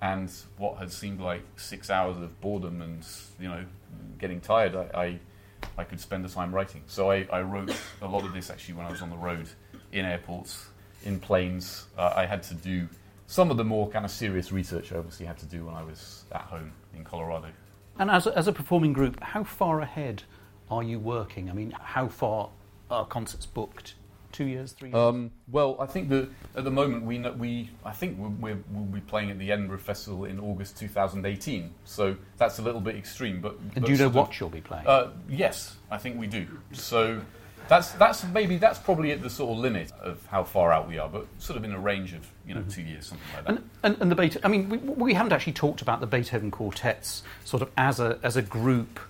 And 0.00 0.30
what 0.58 0.76
had 0.76 0.92
seemed 0.92 1.20
like 1.20 1.42
six 1.56 1.90
hours 1.90 2.16
of 2.18 2.40
boredom 2.40 2.82
and, 2.82 3.06
you 3.40 3.48
know, 3.48 3.64
getting 4.18 4.40
tired, 4.40 4.74
I, 4.74 4.90
I, 4.94 5.20
I 5.78 5.84
could 5.84 6.00
spend 6.00 6.24
the 6.24 6.28
time 6.28 6.54
writing. 6.54 6.82
So 6.86 7.10
I, 7.10 7.26
I 7.32 7.40
wrote 7.42 7.74
a 8.02 8.06
lot 8.06 8.24
of 8.24 8.32
this 8.32 8.50
actually 8.50 8.74
when 8.74 8.86
I 8.86 8.90
was 8.90 9.02
on 9.02 9.10
the 9.10 9.16
road 9.16 9.48
in 9.92 10.04
airports, 10.04 10.66
in 11.04 11.18
planes. 11.18 11.86
Uh, 11.96 12.12
I 12.14 12.26
had 12.26 12.42
to 12.44 12.54
do 12.54 12.88
some 13.26 13.50
of 13.50 13.56
the 13.56 13.64
more 13.64 13.88
kind 13.88 14.04
of 14.04 14.10
serious 14.10 14.52
research 14.52 14.92
I 14.92 14.98
obviously 14.98 15.26
had 15.26 15.38
to 15.38 15.46
do 15.46 15.64
when 15.64 15.74
I 15.74 15.82
was 15.82 16.24
at 16.32 16.42
home 16.42 16.72
in 16.94 17.02
Colorado. 17.02 17.48
And 17.98 18.10
as 18.10 18.26
a, 18.26 18.36
as 18.36 18.46
a 18.46 18.52
performing 18.52 18.92
group, 18.92 19.22
how 19.22 19.44
far 19.44 19.80
ahead 19.80 20.24
are 20.70 20.82
you 20.82 20.98
working? 20.98 21.48
I 21.48 21.54
mean, 21.54 21.70
how 21.70 22.08
far 22.08 22.50
are 22.90 23.06
concerts 23.06 23.46
booked? 23.46 23.94
Two 24.36 24.44
years, 24.44 24.72
three 24.72 24.90
years? 24.90 24.98
Um, 24.98 25.30
well, 25.48 25.78
I 25.80 25.86
think 25.86 26.10
that 26.10 26.28
at 26.54 26.64
the 26.64 26.70
moment 26.70 27.06
we 27.06 27.16
know, 27.16 27.32
we 27.32 27.70
I 27.86 27.92
think 27.92 28.18
we're, 28.18 28.58
we'll 28.70 28.84
be 28.84 29.00
playing 29.00 29.30
at 29.30 29.38
the 29.38 29.50
Edinburgh 29.50 29.78
Festival 29.78 30.26
in 30.26 30.38
August 30.38 30.76
2018. 30.76 31.72
So 31.86 32.14
that's 32.36 32.58
a 32.58 32.62
little 32.62 32.82
bit 32.82 32.96
extreme, 32.96 33.40
but, 33.40 33.52
and 33.52 33.72
but 33.76 33.84
do 33.86 33.92
you 33.92 33.96
know 33.96 34.10
what 34.10 34.28
of- 34.28 34.38
you'll 34.40 34.50
be 34.50 34.60
playing? 34.60 34.86
Uh, 34.86 35.12
yes, 35.26 35.76
I 35.90 35.96
think 35.96 36.20
we 36.20 36.26
do. 36.26 36.46
So 36.72 37.22
that's 37.66 37.92
that's 37.92 38.24
maybe 38.24 38.58
that's 38.58 38.78
probably 38.78 39.10
at 39.12 39.22
the 39.22 39.30
sort 39.30 39.52
of 39.52 39.56
limit 39.56 39.90
of 40.02 40.20
how 40.26 40.44
far 40.44 40.70
out 40.70 40.86
we 40.86 40.98
are, 40.98 41.08
but 41.08 41.26
sort 41.38 41.56
of 41.56 41.64
in 41.64 41.72
a 41.72 41.80
range 41.80 42.12
of 42.12 42.30
you 42.46 42.52
know 42.54 42.62
two 42.68 42.82
years, 42.82 43.06
something 43.06 43.26
like 43.36 43.46
that. 43.46 43.50
And, 43.54 43.70
and, 43.84 44.02
and 44.02 44.10
the 44.10 44.16
Beethoven, 44.16 44.44
I 44.44 44.48
mean, 44.48 44.68
we, 44.68 44.76
we 44.76 45.14
haven't 45.14 45.32
actually 45.32 45.54
talked 45.54 45.80
about 45.80 46.00
the 46.00 46.06
Beethoven 46.06 46.50
quartets 46.50 47.22
sort 47.46 47.62
of 47.62 47.70
as 47.78 48.00
a, 48.00 48.18
as 48.22 48.36
a 48.36 48.42
group. 48.42 49.00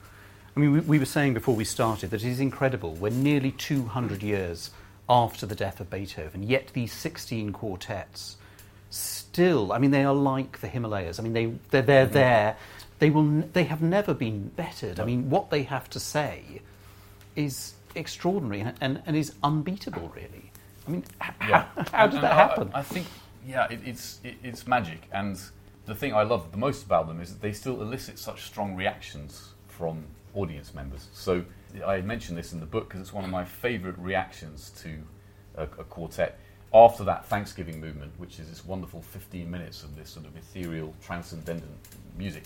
I 0.57 0.61
mean, 0.61 0.71
we, 0.71 0.81
we 0.83 0.99
were 1.01 1.05
saying 1.05 1.35
before 1.35 1.57
we 1.57 1.65
started 1.65 2.11
that 2.11 2.23
it 2.23 2.29
is 2.29 2.39
incredible. 2.39 2.95
We're 2.95 3.11
nearly 3.11 3.51
200 3.51 4.23
years 4.23 4.71
after 5.09 5.47
the 5.47 5.55
death 5.55 5.81
of 5.81 5.91
Beethoven, 5.91 6.43
yet 6.43 6.69
these 6.73 6.93
16 6.93 7.53
quartets 7.53 8.37
still, 8.91 9.73
I 9.73 9.79
mean, 9.79 9.91
they 9.91 10.05
are 10.05 10.15
like 10.15 10.61
the 10.61 10.69
Himalayas. 10.69 11.19
I 11.19 11.23
mean, 11.23 11.33
they, 11.33 11.47
they're, 11.71 11.83
they're 11.83 12.05
mm-hmm. 12.05 12.15
there. 12.15 12.57
They, 12.99 13.11
will, 13.11 13.45
they 13.53 13.65
have 13.65 13.83
never 13.83 14.15
been 14.15 14.49
bettered. 14.57 14.99
I 15.01 15.05
mean, 15.05 15.29
what 15.29 15.51
they 15.51 15.65
have 15.65 15.91
to 15.91 16.01
say 16.01 16.63
is 17.35 17.75
extraordinary 17.95 18.61
and, 18.61 18.75
and, 18.81 19.03
and 19.07 19.17
is 19.17 19.35
unbeatable, 19.43 20.13
really. 20.15 20.51
I 20.87 20.91
mean, 20.91 21.05
h- 21.23 21.31
Yeah. 21.49 21.67
how, 21.75 21.85
how 21.93 22.07
did 22.07 22.15
and 22.17 22.25
that 22.25 22.33
I- 22.33 22.43
uh, 22.43 22.49
happen? 22.49 22.71
I, 22.75 22.83
think, 22.83 23.07
yeah, 23.47 23.67
it, 23.71 23.81
it's 23.85 24.21
it, 24.25 24.37
it's 24.43 24.67
magic, 24.67 25.03
and 25.13 25.39
the 25.87 25.95
thing 25.95 26.15
I 26.15 26.23
love 26.23 26.51
the 26.51 26.59
most 26.59 26.85
about 26.85 27.07
them 27.09 27.21
is 27.21 27.33
that 27.33 27.41
they 27.41 27.53
still 27.53 27.81
elicit 27.81 28.19
such 28.19 28.45
strong 28.45 28.75
reactions 28.75 29.53
from 29.69 30.05
audience 30.35 30.75
members. 30.75 31.09
So 31.13 31.45
I 31.85 32.01
mentioned 32.01 32.39
this 32.39 32.53
in 32.53 32.61
the 32.61 32.67
book 32.67 32.89
because 32.89 33.01
it's 33.01 33.13
one 33.13 33.25
of 33.25 33.31
my 33.31 33.45
favourite 33.45 33.99
reactions 33.99 34.71
to 34.83 34.99
a, 35.57 35.63
a 35.65 35.85
quartet. 35.85 36.39
After 36.75 37.05
that 37.05 37.27
Thanksgiving 37.27 37.81
movement, 37.81 38.13
which 38.19 38.39
is 38.39 38.49
this 38.49 38.65
wonderful 38.65 39.01
15 39.03 39.51
minutes 39.51 39.83
of 39.83 39.97
this 39.97 40.11
sort 40.11 40.27
of 40.27 40.37
ethereal, 40.37 40.95
transcendent 41.03 41.63
music, 42.17 42.45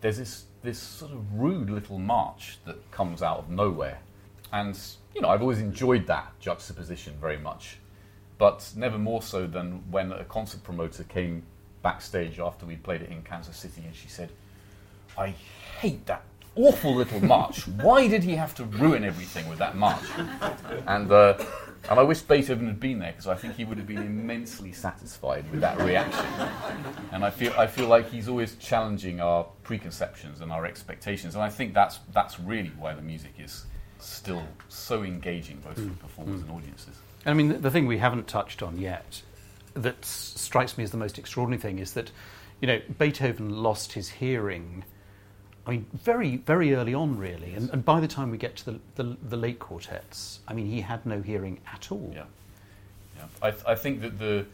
there's 0.00 0.18
this 0.18 0.44
this 0.62 0.78
sort 0.78 1.12
of 1.12 1.34
rude 1.34 1.70
little 1.70 1.98
march 1.98 2.58
that 2.64 2.90
comes 2.90 3.22
out 3.22 3.38
of 3.38 3.50
nowhere, 3.50 3.98
and 4.52 4.78
you 5.14 5.20
know 5.20 5.28
I've 5.28 5.42
always 5.42 5.58
enjoyed 5.58 6.06
that 6.06 6.32
juxtaposition 6.40 7.14
very 7.20 7.38
much 7.38 7.78
but 8.38 8.70
never 8.76 8.98
more 8.98 9.22
so 9.22 9.46
than 9.46 9.82
when 9.90 10.12
a 10.12 10.24
concert 10.24 10.62
promoter 10.62 11.04
came 11.04 11.42
backstage 11.82 12.38
after 12.38 12.66
we 12.66 12.76
played 12.76 13.02
it 13.02 13.10
in 13.10 13.22
Kansas 13.22 13.56
City 13.56 13.82
and 13.86 13.94
she 13.94 14.08
said, 14.08 14.30
I 15.16 15.34
hate 15.80 16.04
that 16.06 16.22
awful 16.56 16.94
little 16.94 17.22
march. 17.24 17.66
Why 17.68 18.08
did 18.08 18.22
he 18.24 18.34
have 18.36 18.54
to 18.56 18.64
ruin 18.64 19.04
everything 19.04 19.48
with 19.48 19.58
that 19.58 19.76
march? 19.76 20.04
And, 20.86 21.10
uh, 21.10 21.34
and 21.88 22.00
I 22.00 22.02
wish 22.02 22.20
Beethoven 22.22 22.66
had 22.66 22.80
been 22.80 22.98
there 22.98 23.12
because 23.12 23.26
I 23.28 23.34
think 23.34 23.54
he 23.54 23.64
would 23.64 23.78
have 23.78 23.86
been 23.86 23.98
immensely 24.02 24.72
satisfied 24.72 25.48
with 25.50 25.60
that 25.60 25.78
reaction. 25.80 26.26
And 27.12 27.24
I 27.24 27.30
feel, 27.30 27.52
I 27.56 27.66
feel 27.66 27.88
like 27.88 28.10
he's 28.10 28.28
always 28.28 28.56
challenging 28.56 29.20
our 29.20 29.44
preconceptions 29.62 30.40
and 30.40 30.50
our 30.50 30.66
expectations. 30.66 31.34
And 31.34 31.44
I 31.44 31.48
think 31.48 31.74
that's, 31.74 32.00
that's 32.12 32.40
really 32.40 32.72
why 32.78 32.94
the 32.94 33.02
music 33.02 33.34
is 33.38 33.66
still 33.98 34.42
so 34.68 35.02
engaging, 35.02 35.58
both 35.64 35.76
for 35.76 35.94
performers 36.02 36.40
and 36.42 36.50
audiences. 36.50 36.96
I 37.24 37.34
mean, 37.34 37.48
the, 37.48 37.54
the 37.58 37.70
thing 37.70 37.86
we 37.86 37.98
haven't 37.98 38.28
touched 38.28 38.62
on 38.62 38.78
yet 38.78 39.22
that 39.74 39.96
s- 40.02 40.32
strikes 40.36 40.78
me 40.78 40.84
as 40.84 40.90
the 40.90 40.96
most 40.96 41.18
extraordinary 41.18 41.60
thing 41.60 41.78
is 41.78 41.92
that, 41.94 42.10
you 42.60 42.66
know, 42.66 42.80
Beethoven 42.98 43.62
lost 43.62 43.92
his 43.92 44.08
hearing, 44.08 44.84
I 45.66 45.70
mean, 45.70 45.86
very, 45.92 46.36
very 46.36 46.74
early 46.74 46.94
on, 46.94 47.18
really. 47.18 47.54
And, 47.54 47.68
and 47.70 47.84
by 47.84 47.98
the 47.98 48.06
time 48.06 48.30
we 48.30 48.38
get 48.38 48.54
to 48.56 48.64
the, 48.72 48.80
the, 48.94 49.16
the 49.28 49.36
late 49.36 49.58
quartets, 49.58 50.40
I 50.46 50.54
mean, 50.54 50.66
he 50.66 50.80
had 50.80 51.04
no 51.04 51.20
hearing 51.20 51.58
at 51.72 51.90
all. 51.90 52.12
Yeah, 52.14 52.24
yeah. 53.16 53.24
I, 53.42 53.50
th- 53.50 53.64
I 53.66 53.74
think 53.74 54.00
that 54.02 54.18
the 54.18 54.46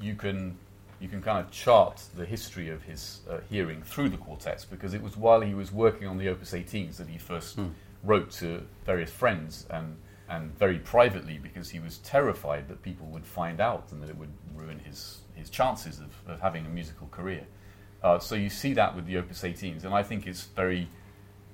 you 0.00 0.14
can 0.14 0.56
you 1.00 1.08
can 1.08 1.22
kind 1.22 1.44
of 1.44 1.50
chart 1.50 2.02
the 2.16 2.24
history 2.24 2.68
of 2.68 2.82
his 2.82 3.20
uh, 3.30 3.38
hearing 3.48 3.82
through 3.82 4.08
the 4.08 4.16
quartets 4.16 4.64
because 4.64 4.94
it 4.94 5.02
was 5.02 5.16
while 5.16 5.40
he 5.40 5.54
was 5.54 5.72
working 5.72 6.06
on 6.06 6.18
the 6.18 6.28
Opus 6.28 6.52
18s 6.52 6.96
that 6.96 7.08
he 7.08 7.18
first 7.18 7.58
wrote 8.04 8.30
to 8.32 8.62
various 8.84 9.10
friends 9.10 9.66
and 9.70 9.96
and 10.28 10.56
very 10.58 10.78
privately 10.78 11.38
because 11.38 11.70
he 11.70 11.80
was 11.80 11.98
terrified 11.98 12.68
that 12.68 12.82
people 12.82 13.06
would 13.06 13.24
find 13.24 13.60
out 13.60 13.84
and 13.90 14.02
that 14.02 14.10
it 14.10 14.16
would 14.16 14.32
ruin 14.54 14.78
his 14.80 15.20
his 15.34 15.48
chances 15.48 16.00
of, 16.00 16.10
of 16.30 16.40
having 16.40 16.66
a 16.66 16.68
musical 16.68 17.06
career. 17.08 17.46
Uh, 18.02 18.18
so 18.18 18.34
you 18.34 18.48
see 18.48 18.72
that 18.74 18.94
with 18.94 19.06
the 19.06 19.16
Opus 19.16 19.42
18s, 19.42 19.84
and 19.84 19.94
I 19.94 20.02
think 20.02 20.26
it's 20.26 20.44
very 20.44 20.88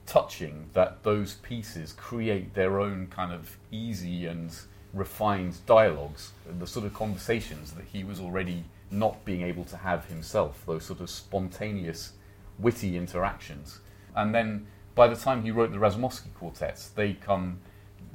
touching 0.07 0.69
that 0.75 1.03
those 1.03 1.35
pieces 1.35 1.93
create 1.93 2.55
their 2.55 2.79
own 2.79 3.07
kind 3.07 3.33
of 3.33 3.57
easy 3.71 4.27
and 4.27 4.55
refined 4.93 5.57
dialogues, 5.67 6.33
the 6.59 6.67
sort 6.67 6.87
of 6.87 6.95
conversations 6.95 7.73
that 7.73 7.85
he 7.93 8.05
was 8.05 8.21
already 8.21 8.65
not 8.91 9.25
being 9.25 9.43
able 9.43 9.65
to 9.65 9.77
have 9.77 10.05
himself, 10.07 10.63
those 10.67 10.85
sort 10.85 11.01
of 11.01 11.11
spontaneous, 11.11 12.13
witty 12.59 12.97
interactions. 12.97 13.81
And 14.15 14.35
then 14.35 14.67
by 14.95 15.09
the 15.09 15.17
time 15.17 15.43
he 15.43 15.51
wrote 15.51 15.73
the 15.73 15.79
Razumovsky 15.79 16.33
quartets, 16.35 16.89
they 16.89 17.15
come, 17.15 17.59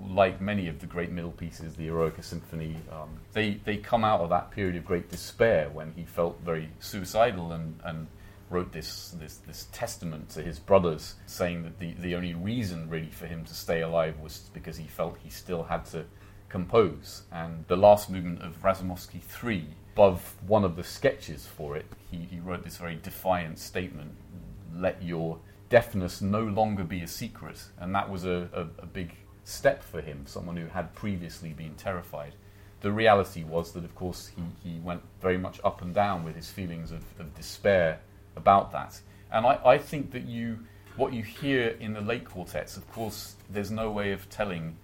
like 0.01 0.39
many 0.39 0.67
of 0.67 0.79
the 0.79 0.85
great 0.85 1.11
middle 1.11 1.31
pieces, 1.31 1.75
the 1.75 1.87
Eroica 1.87 2.23
Symphony, 2.23 2.77
um, 2.91 3.09
they, 3.33 3.59
they 3.65 3.77
come 3.77 4.05
out 4.05 4.21
of 4.21 4.29
that 4.29 4.51
period 4.51 4.77
of 4.77 4.85
great 4.85 5.09
despair 5.09 5.69
when 5.69 5.93
he 5.95 6.05
felt 6.05 6.39
very 6.45 6.69
suicidal 6.79 7.51
and, 7.51 7.79
and 7.83 8.07
wrote 8.49 8.71
this, 8.71 9.15
this, 9.19 9.37
this 9.37 9.67
testament 9.71 10.29
to 10.29 10.41
his 10.41 10.59
brothers, 10.59 11.15
saying 11.25 11.63
that 11.63 11.79
the, 11.79 11.93
the 11.93 12.15
only 12.15 12.33
reason 12.33 12.89
really 12.89 13.09
for 13.11 13.27
him 13.27 13.45
to 13.45 13.53
stay 13.53 13.81
alive 13.81 14.19
was 14.19 14.49
because 14.53 14.77
he 14.77 14.87
felt 14.87 15.17
he 15.23 15.29
still 15.29 15.63
had 15.63 15.85
to 15.85 16.05
compose. 16.49 17.23
And 17.31 17.65
the 17.67 17.77
last 17.77 18.09
movement 18.09 18.41
of 18.41 18.61
Razumovsky 18.61 19.21
3, 19.21 19.65
above 19.93 20.35
one 20.47 20.63
of 20.63 20.75
the 20.75 20.83
sketches 20.83 21.45
for 21.45 21.77
it, 21.77 21.85
he, 22.09 22.17
he 22.17 22.39
wrote 22.39 22.63
this 22.63 22.77
very 22.77 22.95
defiant 22.95 23.59
statement 23.59 24.11
let 24.75 25.01
your 25.01 25.39
deafness 25.69 26.21
no 26.21 26.41
longer 26.41 26.83
be 26.83 27.01
a 27.01 27.07
secret. 27.07 27.63
And 27.79 27.93
that 27.95 28.09
was 28.09 28.25
a, 28.25 28.49
a, 28.53 28.61
a 28.83 28.85
big 28.85 29.15
step 29.43 29.83
for 29.83 30.01
him, 30.01 30.25
someone 30.25 30.57
who 30.57 30.67
had 30.67 30.93
previously 30.95 31.53
been 31.53 31.75
terrified. 31.75 32.33
The 32.81 32.91
reality 32.91 33.43
was 33.43 33.73
that, 33.73 33.83
of 33.83 33.93
course, 33.95 34.31
he, 34.35 34.69
he 34.69 34.79
went 34.79 35.01
very 35.21 35.37
much 35.37 35.59
up 35.63 35.81
and 35.81 35.93
down 35.93 36.23
with 36.23 36.35
his 36.35 36.49
feelings 36.49 36.91
of, 36.91 37.03
of 37.19 37.35
despair 37.35 37.99
about 38.39 38.71
that. 38.71 38.99
And 39.31 39.45
I, 39.45 39.59
I 39.63 39.77
think 39.77 40.11
that 40.11 40.25
you, 40.25 40.59
what 40.95 41.13
you 41.13 41.21
hear 41.21 41.67
in 41.79 41.93
the 41.93 42.01
late 42.01 42.25
quartets, 42.25 42.77
of 42.77 42.91
course, 42.91 43.35
there's 43.49 43.69
no 43.69 43.91
way 43.91 44.11
of 44.11 44.27
telling 44.29 44.75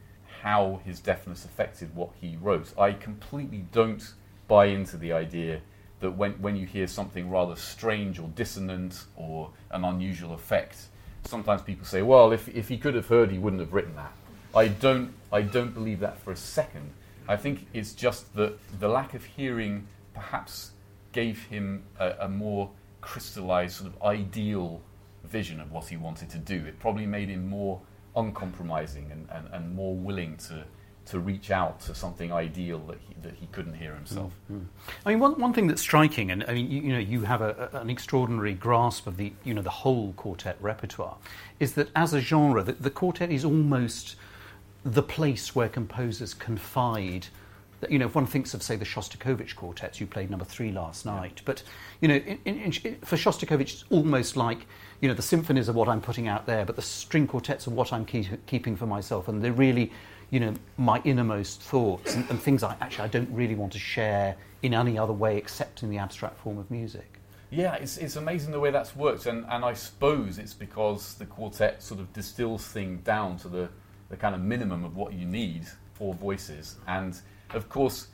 how 0.44 0.82
his 0.86 1.00
deafness 1.00 1.46
affected 1.46 1.96
what 1.96 2.12
he 2.22 2.38
wrote. 2.40 2.72
I 2.78 2.92
completely 2.92 3.66
don't 3.72 4.14
buy 4.48 4.66
into 4.66 4.98
the 4.98 5.12
idea 5.14 5.62
that 6.02 6.12
when, 6.12 6.34
when 6.34 6.56
you 6.56 6.68
hear 6.68 6.86
something 6.86 7.32
rather 7.32 7.56
strange 7.56 8.20
or 8.20 8.28
dissonant 8.36 9.06
or 9.16 9.50
an 9.72 9.84
unusual 9.84 10.34
effect, 10.34 10.78
sometimes 11.24 11.64
people 11.64 11.86
say, 11.86 12.04
well, 12.04 12.32
if, 12.32 12.48
if 12.50 12.68
he 12.70 12.78
could 12.78 12.94
have 12.94 13.08
heard, 13.08 13.32
he 13.32 13.40
wouldn't 13.40 13.62
have 13.62 13.74
written 13.74 13.96
that. 13.96 14.12
I 14.54 14.68
don't, 14.68 15.12
I 15.32 15.42
don't 15.42 15.74
believe 15.74 16.00
that 16.02 16.20
for 16.20 16.32
a 16.32 16.36
second. 16.36 16.92
I 17.28 17.38
think 17.38 17.66
it's 17.74 17.94
just 17.94 18.36
that 18.36 18.54
the 18.80 18.88
lack 18.88 19.16
of 19.16 19.24
hearing 19.24 19.88
perhaps 20.14 20.72
gave 21.12 21.44
him 21.46 21.84
a, 22.00 22.14
a 22.20 22.30
more 22.30 22.70
crystallized, 23.06 23.78
sort 23.78 23.94
of 23.94 24.02
ideal 24.04 24.82
vision 25.24 25.60
of 25.60 25.72
what 25.72 25.88
he 25.88 25.98
wanted 25.98 26.30
to 26.32 26.38
do. 26.38 26.66
It 26.66 26.80
probably 26.80 27.06
made 27.06 27.30
him 27.30 27.48
more 27.48 27.80
uncompromising 28.16 29.12
and, 29.12 29.28
and, 29.32 29.48
and 29.54 29.76
more 29.76 29.96
willing 29.96 30.38
to, 30.38 30.64
to 31.06 31.20
reach 31.20 31.52
out 31.52 31.80
to 31.82 31.94
something 31.94 32.32
ideal 32.34 32.80
that 32.80 32.98
he, 33.08 33.14
that 33.22 33.36
he 33.36 33.48
couldn't 33.52 33.76
hear 33.76 33.94
himself. 33.94 34.34
Mm, 34.52 34.60
mm. 34.60 34.66
I 35.06 35.10
mean, 35.10 35.20
one, 35.20 35.40
one 35.40 35.54
thing 35.54 35.68
that's 35.68 35.82
striking, 35.82 36.32
and 36.32 36.44
I 36.48 36.54
mean, 36.54 36.72
you, 36.72 36.82
you 36.82 36.94
know, 36.94 37.00
you 37.00 37.22
have 37.22 37.42
a, 37.42 37.70
a- 37.74 37.82
an 37.82 37.90
extraordinary 37.90 38.54
grasp 38.54 39.06
of 39.08 39.18
the, 39.18 39.34
you 39.44 39.54
know, 39.54 39.62
the 39.62 39.70
whole 39.70 40.14
quartet 40.14 40.58
repertoire, 40.62 41.18
is 41.60 41.74
that 41.74 41.90
as 41.96 42.14
a 42.14 42.22
genre, 42.22 42.64
the, 42.64 42.74
the 42.74 42.90
quartet 42.90 43.32
is 43.32 43.46
almost 43.46 44.16
the 44.84 45.04
place 45.04 45.56
where 45.56 45.70
composers 45.70 46.34
confide 46.34 47.28
you 47.90 48.00
know, 48.00 48.06
if 48.06 48.16
one 48.16 48.26
thinks 48.26 48.54
of, 48.54 48.62
say, 48.62 48.76
the 48.76 48.86
Shostakovich 48.86 49.56
quartets, 49.56 50.00
you 50.00 50.08
played 50.08 50.30
number 50.30 50.46
three 50.46 50.72
last 50.72 51.06
night, 51.06 51.42
but, 51.46 51.64
you 52.02 52.08
know, 52.08 52.16
in, 52.16 52.40
in, 52.46 52.58
in, 52.60 52.72
for 53.02 53.16
Shostakovich, 53.16 53.62
it's 53.62 53.86
almost 53.90 54.38
like, 54.38 54.66
you 55.02 55.08
know, 55.08 55.14
the 55.14 55.22
symphonies 55.22 55.70
are 55.70 55.74
what 55.74 55.88
I'm 55.88 56.02
putting 56.02 56.28
out 56.28 56.46
there, 56.46 56.66
but 56.66 56.76
the 56.76 56.82
string 56.82 57.28
quartets 57.28 57.68
are 57.68 57.72
what 57.72 57.92
I'm 57.92 58.06
keep, 58.06 58.46
keeping 58.46 58.76
for 58.76 58.86
myself, 58.86 59.28
and 59.28 59.44
they're 59.44 59.52
really, 59.52 59.92
you 60.30 60.40
know, 60.40 60.54
my 60.78 61.02
innermost 61.04 61.62
thoughts 61.62 62.16
and, 62.16 62.30
and 62.30 62.42
things 62.42 62.64
I 62.64 62.76
actually 62.82 63.06
I 63.06 63.08
don't 63.08 63.30
really 63.32 63.56
want 63.56 63.74
to 63.74 63.80
share 63.80 64.36
in 64.64 64.74
any 64.74 64.98
other 64.98 65.14
way 65.14 65.38
except 65.38 65.84
in 65.84 65.90
the 65.90 65.98
abstract 65.98 66.38
form 66.40 66.58
of 66.58 66.70
music. 66.72 67.20
Yeah, 67.52 67.76
it's, 67.76 67.98
it's 67.98 68.16
amazing 68.16 68.52
the 68.52 68.60
way 68.60 68.72
that's 68.72 68.96
worked, 68.96 69.28
and, 69.28 69.46
and 69.50 69.64
I 69.64 69.74
suppose 69.74 70.40
it's 70.40 70.54
because 70.54 71.14
the 71.16 71.26
quartet 71.26 71.82
sort 71.84 72.00
of 72.00 72.12
distills 72.12 72.66
things 72.66 73.02
down 73.04 73.38
to 73.38 73.48
the, 73.48 73.70
the 74.10 74.18
kind 74.18 74.36
of 74.36 74.42
minimum 74.42 74.84
of 74.84 74.96
what 74.96 75.14
you 75.14 75.26
need 75.26 75.66
for 75.94 76.14
voices. 76.14 76.78
And 76.88 77.20
of 77.56 77.70
course, 77.70 78.08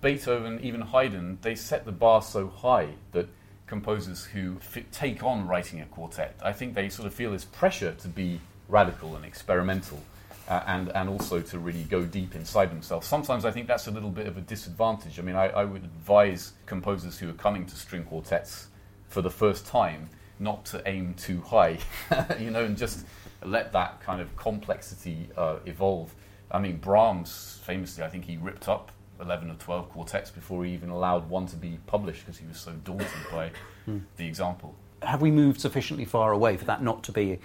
Beethoven, 0.00 0.60
even 0.62 0.80
Haydn, 0.80 1.38
they 1.42 1.54
set 1.54 1.84
the 1.84 1.92
bar 1.92 2.22
so 2.22 2.48
high 2.48 2.88
that 3.12 3.28
composers 3.66 4.24
who 4.24 4.56
f- 4.60 4.84
take 4.90 5.22
on 5.22 5.46
writing 5.46 5.80
a 5.80 5.86
quartet, 5.86 6.36
I 6.42 6.52
think 6.52 6.74
they 6.74 6.88
sort 6.88 7.06
of 7.06 7.14
feel 7.14 7.32
this 7.32 7.44
pressure 7.44 7.92
to 7.92 8.08
be 8.08 8.40
radical 8.68 9.16
and 9.16 9.24
experimental. 9.24 10.02
Uh, 10.48 10.60
and, 10.66 10.88
and 10.88 11.08
also 11.08 11.40
to 11.40 11.56
really 11.60 11.84
go 11.84 12.04
deep 12.04 12.34
inside 12.34 12.68
themselves. 12.68 13.06
Sometimes 13.06 13.44
I 13.44 13.52
think 13.52 13.68
that's 13.68 13.86
a 13.86 13.92
little 13.92 14.10
bit 14.10 14.26
of 14.26 14.36
a 14.36 14.40
disadvantage. 14.40 15.20
I 15.20 15.22
mean, 15.22 15.36
I, 15.36 15.46
I 15.46 15.64
would 15.64 15.84
advise 15.84 16.54
composers 16.66 17.16
who 17.16 17.30
are 17.30 17.34
coming 17.34 17.64
to 17.64 17.76
string 17.76 18.02
quartets 18.02 18.66
for 19.08 19.22
the 19.22 19.30
first 19.30 19.68
time 19.68 20.10
not 20.40 20.64
to 20.66 20.82
aim 20.84 21.14
too 21.14 21.40
high, 21.42 21.78
you 22.40 22.50
know, 22.50 22.64
and 22.64 22.76
just 22.76 23.06
let 23.44 23.72
that 23.72 24.00
kind 24.00 24.20
of 24.20 24.34
complexity 24.36 25.28
uh, 25.36 25.58
evolve. 25.64 26.12
I 26.52 26.58
mean, 26.58 26.76
Brahms 26.76 27.60
famously, 27.64 28.04
I 28.04 28.08
think 28.08 28.26
he 28.26 28.36
ripped 28.36 28.68
up 28.68 28.92
11 29.20 29.50
or 29.50 29.54
12 29.54 29.88
quartets 29.88 30.30
before 30.30 30.64
he 30.64 30.72
even 30.72 30.90
allowed 30.90 31.28
one 31.28 31.46
to 31.46 31.56
be 31.56 31.78
published 31.86 32.26
because 32.26 32.38
he 32.38 32.46
was 32.46 32.58
so 32.58 32.72
daunted 32.84 33.08
by 33.30 33.50
hmm. 33.86 33.98
the 34.16 34.26
example. 34.26 34.74
Have 35.00 35.22
we 35.22 35.30
moved 35.30 35.60
sufficiently 35.60 36.04
far 36.04 36.32
away 36.32 36.56
for 36.56 36.64
that 36.66 36.82
not 36.82 37.02
to 37.04 37.12
be 37.12 37.38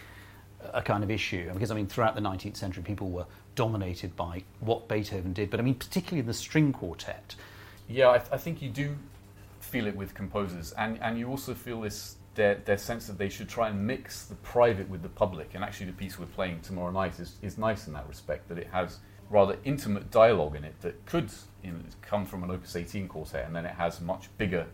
a 0.73 0.81
kind 0.81 1.03
of 1.03 1.09
issue? 1.09 1.51
Because, 1.53 1.71
I 1.71 1.75
mean, 1.75 1.87
throughout 1.87 2.15
the 2.15 2.21
19th 2.21 2.57
century, 2.57 2.83
people 2.83 3.09
were 3.09 3.25
dominated 3.55 4.15
by 4.15 4.43
what 4.59 4.87
Beethoven 4.87 5.33
did, 5.33 5.49
but 5.49 5.59
I 5.59 5.63
mean, 5.63 5.75
particularly 5.75 6.19
in 6.19 6.27
the 6.27 6.33
string 6.33 6.73
quartet. 6.73 7.35
Yeah, 7.87 8.09
I, 8.09 8.17
th- 8.19 8.29
I 8.31 8.37
think 8.37 8.61
you 8.61 8.69
do 8.69 8.95
feel 9.61 9.87
it 9.87 9.95
with 9.95 10.13
composers, 10.13 10.73
and, 10.73 10.99
and 11.01 11.17
you 11.17 11.29
also 11.29 11.53
feel 11.53 11.81
this 11.81 12.17
their, 12.38 12.56
their 12.56 12.78
sense 12.78 13.08
that 13.08 13.17
they 13.17 13.30
should 13.30 13.50
try 13.50 13.67
and 13.67 13.86
mix 13.86 14.26
the 14.26 14.36
private 14.36 14.88
with 14.89 15.02
the 15.02 15.10
public. 15.10 15.56
And 15.56 15.63
actually, 15.63 15.88
the 15.88 15.93
piece 15.93 16.17
we're 16.17 16.28
playing 16.28 16.62
tomorrow 16.62 16.91
night 16.91 17.19
is, 17.19 17.36
is 17.41 17.58
nice 17.58 17.88
in 17.88 17.93
that 17.93 18.08
respect, 18.08 18.47
that 18.47 18.60
it 18.60 18.67
has 18.71 19.00
rather 19.30 19.58
intimate 19.65 20.10
dialogue 20.12 20.56
in 20.56 20.63
it 20.63 20.80
that 20.82 21.06
could 21.06 21.30
you 21.63 21.71
know, 21.71 21.80
come 22.02 22.26
from 22.26 22.43
an 22.43 22.52
Opus 22.52 22.76
18 22.76 23.08
quartet, 23.08 23.45
and 23.45 23.56
then 23.56 23.65
it 23.65 23.73
has 23.73 24.00
much 24.00 24.30
bigger 24.38 24.67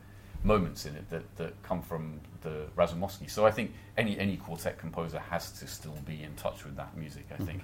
moments 0.44 0.86
in 0.86 0.96
it 0.96 1.10
that, 1.10 1.36
that 1.38 1.64
come 1.64 1.82
from 1.82 2.20
the 2.42 2.68
Razumovsky. 2.78 3.30
So 3.30 3.46
I 3.46 3.52
think 3.52 3.74
any, 3.98 4.20
any 4.20 4.36
quartet 4.36 4.78
composer 4.78 5.20
has 5.20 5.52
to 5.54 5.68
still 5.68 5.98
be 6.06 6.22
in 6.22 6.36
touch 6.36 6.66
with 6.66 6.76
that 6.76 6.96
music, 6.98 7.26
I 7.32 7.36
mm-hmm. 7.36 7.46
think. 7.46 7.64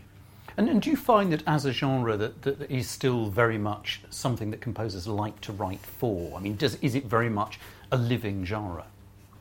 And, 0.58 0.70
and, 0.70 0.82
do 0.82 0.90
you 0.90 0.96
find 0.96 1.32
that 1.32 1.44
as 1.46 1.66
a 1.66 1.72
genre 1.72 2.18
that, 2.18 2.42
that 2.42 2.72
is 2.72 2.90
still 2.90 3.30
very 3.30 3.58
much 3.58 4.02
something 4.10 4.50
that 4.52 4.62
composers 4.62 5.08
like 5.08 5.40
to 5.42 5.52
write 5.52 5.80
for? 5.80 6.36
I 6.38 6.40
mean, 6.40 6.56
does, 6.56 6.76
is 6.76 6.96
it 6.96 7.06
very 7.06 7.30
much 7.30 7.60
a 7.92 7.98
living 7.98 8.46
genre? 8.46 8.86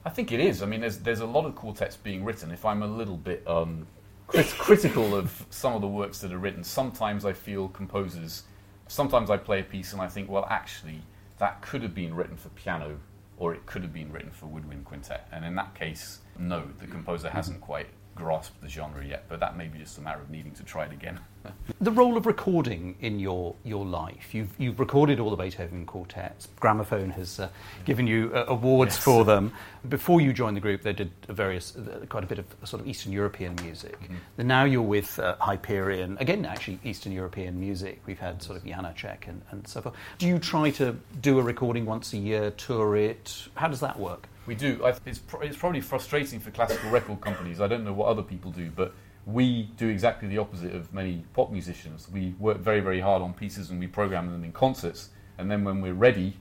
I 0.09 0.11
think 0.11 0.33
it 0.33 0.41
is. 0.41 0.63
I 0.63 0.67
mean, 0.67 0.81
there's, 0.81 0.97
there's 0.97 1.21
a 1.21 1.27
lot 1.27 1.45
of 1.45 1.55
quartets 1.55 1.95
being 1.95 2.25
written. 2.25 2.51
If 2.51 2.65
I'm 2.65 2.83
a 2.83 2.87
little 2.87 3.19
bit 3.19 3.47
um, 3.47 3.87
crit- 4.27 4.55
critical 4.57 5.15
of 5.15 5.45
some 5.51 5.75
of 5.75 5.83
the 5.83 5.87
works 5.87 6.21
that 6.21 6.33
are 6.33 6.39
written, 6.39 6.65
sometimes 6.65 7.27
I 7.27 7.35
feel 7.35 7.69
composers, 7.69 8.45
sometimes 8.87 9.29
I 9.29 9.37
play 9.37 9.61
a 9.61 9.63
piece 9.63 9.93
and 9.93 10.01
I 10.01 10.09
think, 10.09 10.31
well, 10.31 10.47
actually, 10.49 11.03
that 11.37 11.61
could 11.61 11.83
have 11.83 11.95
been 11.95 12.15
written 12.15 12.39
for 12.39 12.49
piano 12.49 12.99
or 13.37 13.53
it 13.53 13.67
could 13.67 13.83
have 13.83 13.93
been 13.93 14.11
written 14.11 14.31
for 14.31 14.47
woodwind 14.47 14.87
quintet. 14.87 15.29
And 15.31 15.45
in 15.45 15.55
that 15.57 15.75
case, 15.75 16.21
no, 16.39 16.63
the 16.79 16.87
composer 16.87 17.29
hasn't 17.29 17.61
quite 17.61 17.89
grasped 18.19 18.61
the 18.61 18.69
genre 18.69 19.05
yet, 19.05 19.25
but 19.29 19.39
that 19.41 19.57
may 19.57 19.69
be 19.69 19.79
just 19.79 19.97
a 19.97 20.01
matter 20.01 20.21
of 20.21 20.29
needing 20.29 20.53
to 20.53 20.65
try 20.65 20.85
it 20.85 20.93
again. 20.93 21.21
the 21.81 21.93
role 21.93 22.17
of 22.17 22.27
recording 22.27 22.97
in 23.01 23.21
your, 23.21 23.55
your 23.65 23.87
life. 23.87 24.35
You've, 24.35 24.51
you've 24.59 24.81
recorded 24.81 25.21
all 25.21 25.31
the 25.31 25.37
Beethoven 25.37 25.87
quartets. 25.87 26.49
Gramophone 26.59 27.11
has 27.11 27.39
uh, 27.39 27.49
given 27.85 28.09
you 28.09 28.33
uh, 28.35 28.47
awards 28.49 28.97
yes. 28.97 29.05
for 29.05 29.25
them. 29.25 29.53
Before 29.89 30.21
you 30.21 30.33
joined 30.33 30.57
the 30.57 30.61
group, 30.61 30.83
they 30.83 30.93
did 30.93 31.13
various, 31.29 31.77
uh, 31.77 32.05
quite 32.09 32.25
a 32.25 32.27
bit 32.27 32.41
of 32.41 32.47
sort 32.65 32.83
of 32.83 32.89
Eastern 32.89 33.13
European 33.13 33.55
music. 33.63 33.99
Mm-hmm. 34.01 34.47
now 34.47 34.65
you're 34.65 34.83
with 34.83 35.19
uh, 35.21 35.37
Hyperion, 35.41 36.19
again, 36.21 36.45
actually 36.45 36.81
Eastern 36.85 37.13
European 37.13 37.59
music. 37.61 38.03
We've 38.05 38.19
had 38.19 38.43
sort 38.43 38.59
of 38.59 38.65
Janacek 38.65 39.29
and, 39.29 39.43
and 39.51 39.67
so 39.67 39.81
forth. 39.81 39.95
Do 40.19 40.27
you 40.27 40.41
try 40.41 40.71
to 40.73 40.97
do 41.21 41.39
a 41.39 41.43
recording 41.43 41.87
once 41.87 42.13
a 42.13 42.19
year, 42.19 42.51
tour 42.51 42.97
it? 42.97 43.49
How 43.55 43.69
does 43.69 43.81
that 43.81 43.99
work? 43.99 44.29
We 44.49 44.55
do. 44.55 44.81
It's, 45.05 45.21
it's 45.43 45.57
probably 45.59 45.83
frustrating 45.83 46.41
for 46.41 46.51
classical 46.51 46.89
record 46.89 47.21
companies. 47.21 47.61
I 47.61 47.67
don't 47.67 47.85
know 47.85 47.93
what 47.93 48.09
other 48.09 48.23
people 48.23 48.51
do, 48.51 48.71
but 48.75 48.95
we 49.27 49.65
do 49.77 49.89
exactly 49.89 50.27
the 50.27 50.39
opposite 50.39 50.75
of 50.75 50.91
many 50.95 51.23
pop 51.35 51.51
musicians. 51.51 52.09
We 52.11 52.35
work 52.39 52.57
very, 52.57 52.81
very 52.81 52.99
hard 52.99 53.21
on 53.21 53.35
pieces 53.35 53.69
and 53.69 53.79
we 53.79 53.89
program 53.89 54.33
them 54.33 54.43
in 54.45 54.53
concerts. 54.53 55.11
And 55.37 55.51
then 55.51 55.65
when 55.65 55.83
we're 55.83 55.93
ready, 55.93 56.39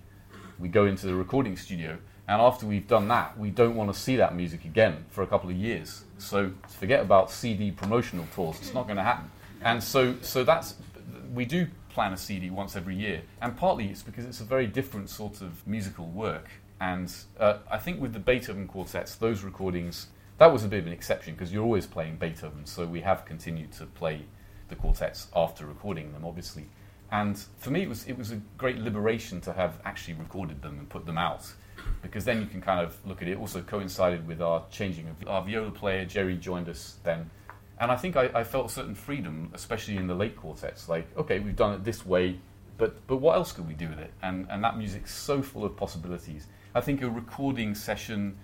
we 0.57 0.69
go 0.69 0.85
into 0.85 1.05
the 1.05 1.15
recording 1.15 1.57
studio. 1.57 1.97
And 2.29 2.41
after 2.41 2.65
we've 2.65 2.87
done 2.87 3.09
that, 3.09 3.37
we 3.37 3.49
don't 3.49 3.75
want 3.75 3.93
to 3.93 3.99
see 3.99 4.15
that 4.15 4.33
music 4.33 4.63
again 4.63 5.03
for 5.09 5.23
a 5.23 5.27
couple 5.27 5.49
of 5.49 5.57
years. 5.57 6.05
So 6.17 6.51
forget 6.69 7.01
about 7.01 7.29
CD 7.29 7.71
promotional 7.71 8.25
tours. 8.33 8.55
It's 8.61 8.73
not 8.73 8.85
going 8.85 8.95
to 8.95 9.03
happen. 9.03 9.29
And 9.61 9.83
so, 9.83 10.15
so 10.21 10.45
that's 10.45 10.75
we 11.33 11.43
do 11.43 11.67
plan 11.89 12.13
a 12.13 12.17
CD 12.17 12.51
once 12.51 12.77
every 12.77 12.95
year. 12.95 13.23
And 13.41 13.57
partly 13.57 13.89
it's 13.89 14.01
because 14.01 14.23
it's 14.23 14.39
a 14.39 14.45
very 14.45 14.65
different 14.65 15.09
sort 15.09 15.41
of 15.41 15.67
musical 15.67 16.05
work. 16.05 16.47
And 16.79 17.11
uh, 17.39 17.57
I 17.69 17.77
think 17.77 18.01
with 18.01 18.13
the 18.13 18.19
Beethoven 18.19 18.67
quartets, 18.67 19.15
those 19.15 19.43
recordings, 19.43 20.07
that 20.37 20.51
was 20.51 20.63
a 20.63 20.67
bit 20.67 20.79
of 20.79 20.87
an 20.87 20.93
exception 20.93 21.33
because 21.33 21.51
you're 21.51 21.63
always 21.63 21.87
playing 21.87 22.17
Beethoven. 22.17 22.65
So 22.65 22.85
we 22.85 23.01
have 23.01 23.25
continued 23.25 23.71
to 23.73 23.85
play 23.85 24.25
the 24.69 24.75
quartets 24.75 25.27
after 25.35 25.65
recording 25.65 26.11
them, 26.11 26.23
obviously. 26.25 26.67
And 27.11 27.37
for 27.57 27.71
me, 27.71 27.83
it 27.83 27.89
was, 27.89 28.05
it 28.07 28.17
was 28.17 28.31
a 28.31 28.41
great 28.57 28.77
liberation 28.77 29.41
to 29.41 29.53
have 29.53 29.79
actually 29.85 30.15
recorded 30.15 30.61
them 30.61 30.77
and 30.77 30.89
put 30.89 31.05
them 31.05 31.17
out 31.17 31.51
because 32.01 32.25
then 32.25 32.41
you 32.41 32.47
can 32.47 32.61
kind 32.61 32.81
of 32.85 32.97
look 33.05 33.21
at 33.21 33.27
it. 33.27 33.37
Also 33.37 33.61
coincided 33.61 34.27
with 34.27 34.41
our 34.41 34.63
changing 34.69 35.07
of 35.07 35.27
our 35.27 35.41
viola 35.41 35.71
player, 35.71 36.05
Jerry 36.05 36.35
joined 36.35 36.69
us 36.69 36.97
then. 37.03 37.29
And 37.79 37.91
I 37.91 37.95
think 37.95 38.15
I, 38.15 38.29
I 38.33 38.43
felt 38.43 38.71
a 38.71 38.73
certain 38.73 38.95
freedom, 38.95 39.51
especially 39.53 39.97
in 39.97 40.07
the 40.07 40.15
late 40.15 40.35
quartets. 40.35 40.89
Like, 40.89 41.07
okay, 41.17 41.39
we've 41.39 41.55
done 41.55 41.73
it 41.73 41.83
this 41.83 42.05
way, 42.05 42.39
but, 42.77 43.05
but 43.07 43.17
what 43.17 43.35
else 43.35 43.51
could 43.51 43.67
we 43.67 43.73
do 43.73 43.87
with 43.87 43.99
it? 43.99 44.11
And, 44.21 44.47
and 44.49 44.63
that 44.63 44.77
music's 44.77 45.13
so 45.13 45.41
full 45.41 45.63
of 45.63 45.77
possibilities. 45.77 46.47
I 46.77 46.81
think 46.81 47.01
a 47.01 47.09
recording 47.09 47.73
session 47.73 48.37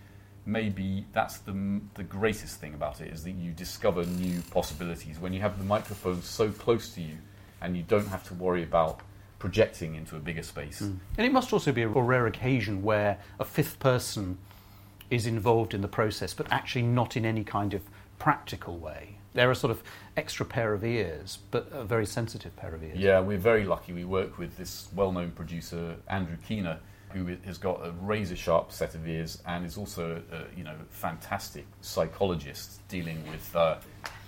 maybe 0.46 1.06
that's 1.13 1.38
the 1.38 1.82
the 1.93 2.04
greatest 2.04 2.60
thing 2.60 2.74
about 2.74 3.00
it 3.00 3.13
is 3.13 3.24
that 3.24 3.32
you 3.32 3.52
discover 3.52 4.04
new 4.06 4.41
possibilities 4.50 5.19
when 5.19 5.34
you 5.34 5.39
have 5.39 5.58
the 5.60 5.63
microphone 5.63 6.22
so 6.24 6.50
close 6.50 6.89
to 6.96 7.02
you 7.02 7.17
and 7.62 7.78
you 7.78 7.84
don't 7.84 8.08
have 8.08 8.28
to 8.30 8.34
worry 8.34 8.63
about 8.63 9.02
projecting 9.38 9.93
into 9.93 10.15
a 10.15 10.19
bigger 10.19 10.41
space. 10.41 10.82
Mm. 10.82 10.98
And 11.17 11.28
it 11.28 11.32
must 11.32 11.54
also 11.54 11.72
be 11.72 11.84
a 11.84 11.88
rare 11.88 12.26
occasion 12.26 12.82
where 12.82 13.19
a 13.39 13.46
fifth 13.46 13.78
person 13.80 14.39
is 15.12 15.28
involved 15.28 15.74
in 15.74 15.82
the 15.82 15.88
process, 15.88 16.34
but 16.34 16.48
actually 16.52 16.82
not 16.82 17.15
in 17.15 17.26
any 17.26 17.43
kind 17.43 17.74
of 17.74 17.84
practical 18.17 18.78
way. 18.78 19.17
They're 19.34 19.52
a 19.52 19.56
sort 19.56 19.72
of 19.72 19.84
extra 20.17 20.46
pair 20.46 20.74
of 20.74 20.84
ears, 20.84 21.39
but 21.52 21.69
a 21.72 21.84
very 21.84 22.06
sensitive 22.06 22.56
pair 22.56 22.74
of 22.74 22.84
ears. 22.84 22.98
Yeah, 22.98 23.19
we're 23.19 23.38
very 23.38 23.63
lucky. 23.63 23.93
We 23.93 24.06
work 24.06 24.38
with 24.38 24.58
this 24.58 24.88
well 24.96 25.12
known 25.12 25.32
producer, 25.32 25.98
Andrew 26.08 26.38
Keener, 26.48 26.80
who 27.13 27.38
has 27.45 27.58
got 27.58 27.86
a 27.86 27.91
razor 28.02 28.36
sharp 28.36 28.71
set 28.71 28.95
of 28.95 29.08
ears 29.08 29.41
and 29.47 29.65
is 29.65 29.78
also 29.78 30.21
a, 30.32 30.58
you 30.58 30.63
know 30.63 30.76
fantastic 30.89 31.65
psychologist 31.82 32.86
dealing 32.88 33.23
with 33.30 33.56
uh, 33.56 33.78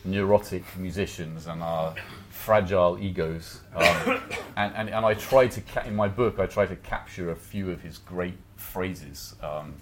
neurotic 0.03 0.63
musicians 0.77 1.47
and 1.47 1.61
our 1.63 1.95
fragile 2.29 2.97
egos. 2.99 3.61
Um, 3.75 4.21
and, 4.55 4.75
and, 4.75 4.89
and 4.89 5.05
I 5.05 5.15
try 5.15 5.47
to 5.47 5.61
ca- 5.61 5.81
in 5.81 5.95
my 5.95 6.07
book 6.07 6.39
I 6.39 6.45
try 6.45 6.65
to 6.65 6.75
capture 6.77 7.31
a 7.31 7.35
few 7.35 7.71
of 7.71 7.81
his 7.81 7.97
great 7.97 8.37
phrases, 8.55 9.35
um, 9.41 9.73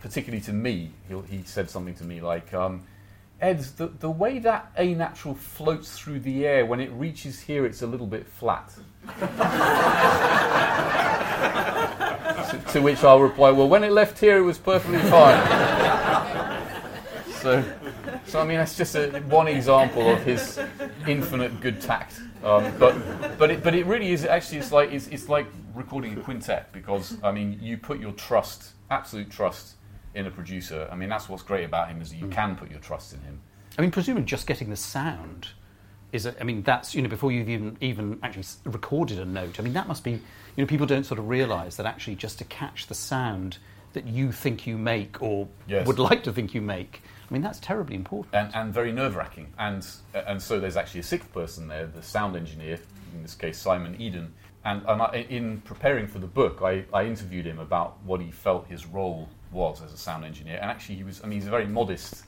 particularly 0.00 0.42
to 0.44 0.52
me. 0.52 0.92
He, 1.08 1.36
he 1.36 1.42
said 1.44 1.70
something 1.70 1.94
to 1.96 2.04
me 2.04 2.20
like. 2.20 2.52
Um, 2.54 2.82
Ed, 3.40 3.60
the, 3.78 3.86
the 3.86 4.10
way 4.10 4.38
that 4.40 4.70
A 4.76 4.92
natural 4.92 5.34
floats 5.34 5.98
through 5.98 6.20
the 6.20 6.46
air, 6.46 6.66
when 6.66 6.78
it 6.78 6.92
reaches 6.92 7.40
here, 7.40 7.64
it's 7.64 7.80
a 7.80 7.86
little 7.86 8.06
bit 8.06 8.26
flat. 8.26 8.70
to, 12.72 12.80
which 12.80 13.02
I'll 13.04 13.20
reply, 13.20 13.50
well, 13.50 13.68
when 13.68 13.84
it 13.84 13.92
left 13.92 14.18
here, 14.18 14.38
it 14.38 14.42
was 14.42 14.58
perfectly 14.58 14.98
fine. 15.10 15.38
so, 17.32 17.64
so, 18.26 18.40
I 18.40 18.44
mean, 18.44 18.58
that's 18.58 18.76
just 18.76 18.94
a, 18.94 19.20
one 19.28 19.48
example 19.48 20.08
of 20.08 20.22
his 20.22 20.60
infinite 21.06 21.60
good 21.60 21.80
tact. 21.80 22.20
Um, 22.44 22.72
but, 22.78 22.96
but, 23.38 23.50
it, 23.50 23.62
but 23.62 23.74
it 23.74 23.86
really 23.86 24.12
is 24.12 24.24
actually, 24.24 24.58
it's 24.58 24.72
like, 24.72 24.92
it's, 24.92 25.08
it's 25.08 25.28
like 25.28 25.46
recording 25.74 26.16
a 26.16 26.20
quintet 26.20 26.72
because, 26.72 27.16
I 27.22 27.32
mean, 27.32 27.58
you 27.60 27.76
put 27.76 28.00
your 28.00 28.12
trust, 28.12 28.72
absolute 28.90 29.30
trust, 29.30 29.74
in 30.14 30.26
a 30.26 30.30
producer. 30.30 30.88
I 30.90 30.96
mean, 30.96 31.08
that's 31.08 31.28
what's 31.28 31.42
great 31.42 31.64
about 31.64 31.88
him 31.88 32.00
is 32.00 32.10
that 32.10 32.16
you 32.16 32.28
can 32.28 32.56
put 32.56 32.70
your 32.70 32.80
trust 32.80 33.12
in 33.12 33.20
him. 33.20 33.40
I 33.78 33.82
mean, 33.82 33.90
presumably 33.90 34.24
just 34.24 34.46
getting 34.46 34.70
the 34.70 34.76
sound 34.76 35.48
is 36.12 36.26
a, 36.26 36.38
I 36.40 36.44
mean 36.44 36.62
that's 36.62 36.94
you 36.94 37.02
know 37.02 37.08
before 37.08 37.32
you've 37.32 37.48
even 37.48 37.76
even 37.80 38.18
actually 38.22 38.44
recorded 38.64 39.18
a 39.18 39.24
note. 39.24 39.58
I 39.58 39.62
mean 39.62 39.72
that 39.74 39.88
must 39.88 40.04
be 40.04 40.12
you 40.12 40.20
know 40.58 40.66
people 40.66 40.86
don't 40.86 41.04
sort 41.04 41.18
of 41.18 41.28
realise 41.28 41.76
that 41.76 41.86
actually 41.86 42.16
just 42.16 42.38
to 42.38 42.44
catch 42.44 42.86
the 42.86 42.94
sound 42.94 43.58
that 43.92 44.06
you 44.06 44.30
think 44.30 44.66
you 44.66 44.78
make 44.78 45.20
or 45.20 45.48
yes. 45.66 45.86
would 45.86 45.98
like 45.98 46.22
to 46.24 46.32
think 46.32 46.54
you 46.54 46.60
make. 46.60 47.02
I 47.28 47.32
mean 47.32 47.42
that's 47.42 47.60
terribly 47.60 47.96
important 47.96 48.34
and, 48.34 48.54
and 48.54 48.74
very 48.74 48.92
nerve 48.92 49.16
wracking. 49.16 49.48
And 49.58 49.86
uh, 50.14 50.22
and 50.26 50.40
so 50.42 50.60
there's 50.60 50.76
actually 50.76 51.00
a 51.00 51.04
sixth 51.04 51.32
person 51.32 51.68
there, 51.68 51.86
the 51.86 52.02
sound 52.02 52.36
engineer, 52.36 52.78
in 53.14 53.22
this 53.22 53.34
case 53.34 53.58
Simon 53.58 53.96
Eadon. 53.96 54.28
And, 54.62 54.82
and 54.86 55.00
I, 55.00 55.26
in 55.30 55.62
preparing 55.62 56.06
for 56.06 56.18
the 56.18 56.26
book, 56.26 56.60
I, 56.60 56.84
I 56.92 57.04
interviewed 57.04 57.46
him 57.46 57.58
about 57.58 57.96
what 58.04 58.20
he 58.20 58.30
felt 58.30 58.66
his 58.66 58.84
role 58.84 59.26
was 59.52 59.80
as 59.82 59.94
a 59.94 59.96
sound 59.96 60.22
engineer. 60.22 60.58
And 60.60 60.70
actually, 60.70 60.96
he 60.96 61.04
was 61.04 61.20
I 61.22 61.26
mean 61.26 61.38
he's 61.38 61.48
a 61.48 61.50
very 61.50 61.66
modest 61.66 62.24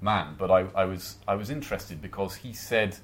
man, 0.00 0.34
but 0.38 0.50
I, 0.50 0.66
I 0.74 0.84
was 0.84 1.16
I 1.26 1.34
was 1.34 1.50
interested 1.50 2.02
because 2.02 2.34
he 2.34 2.52
said 2.52 2.96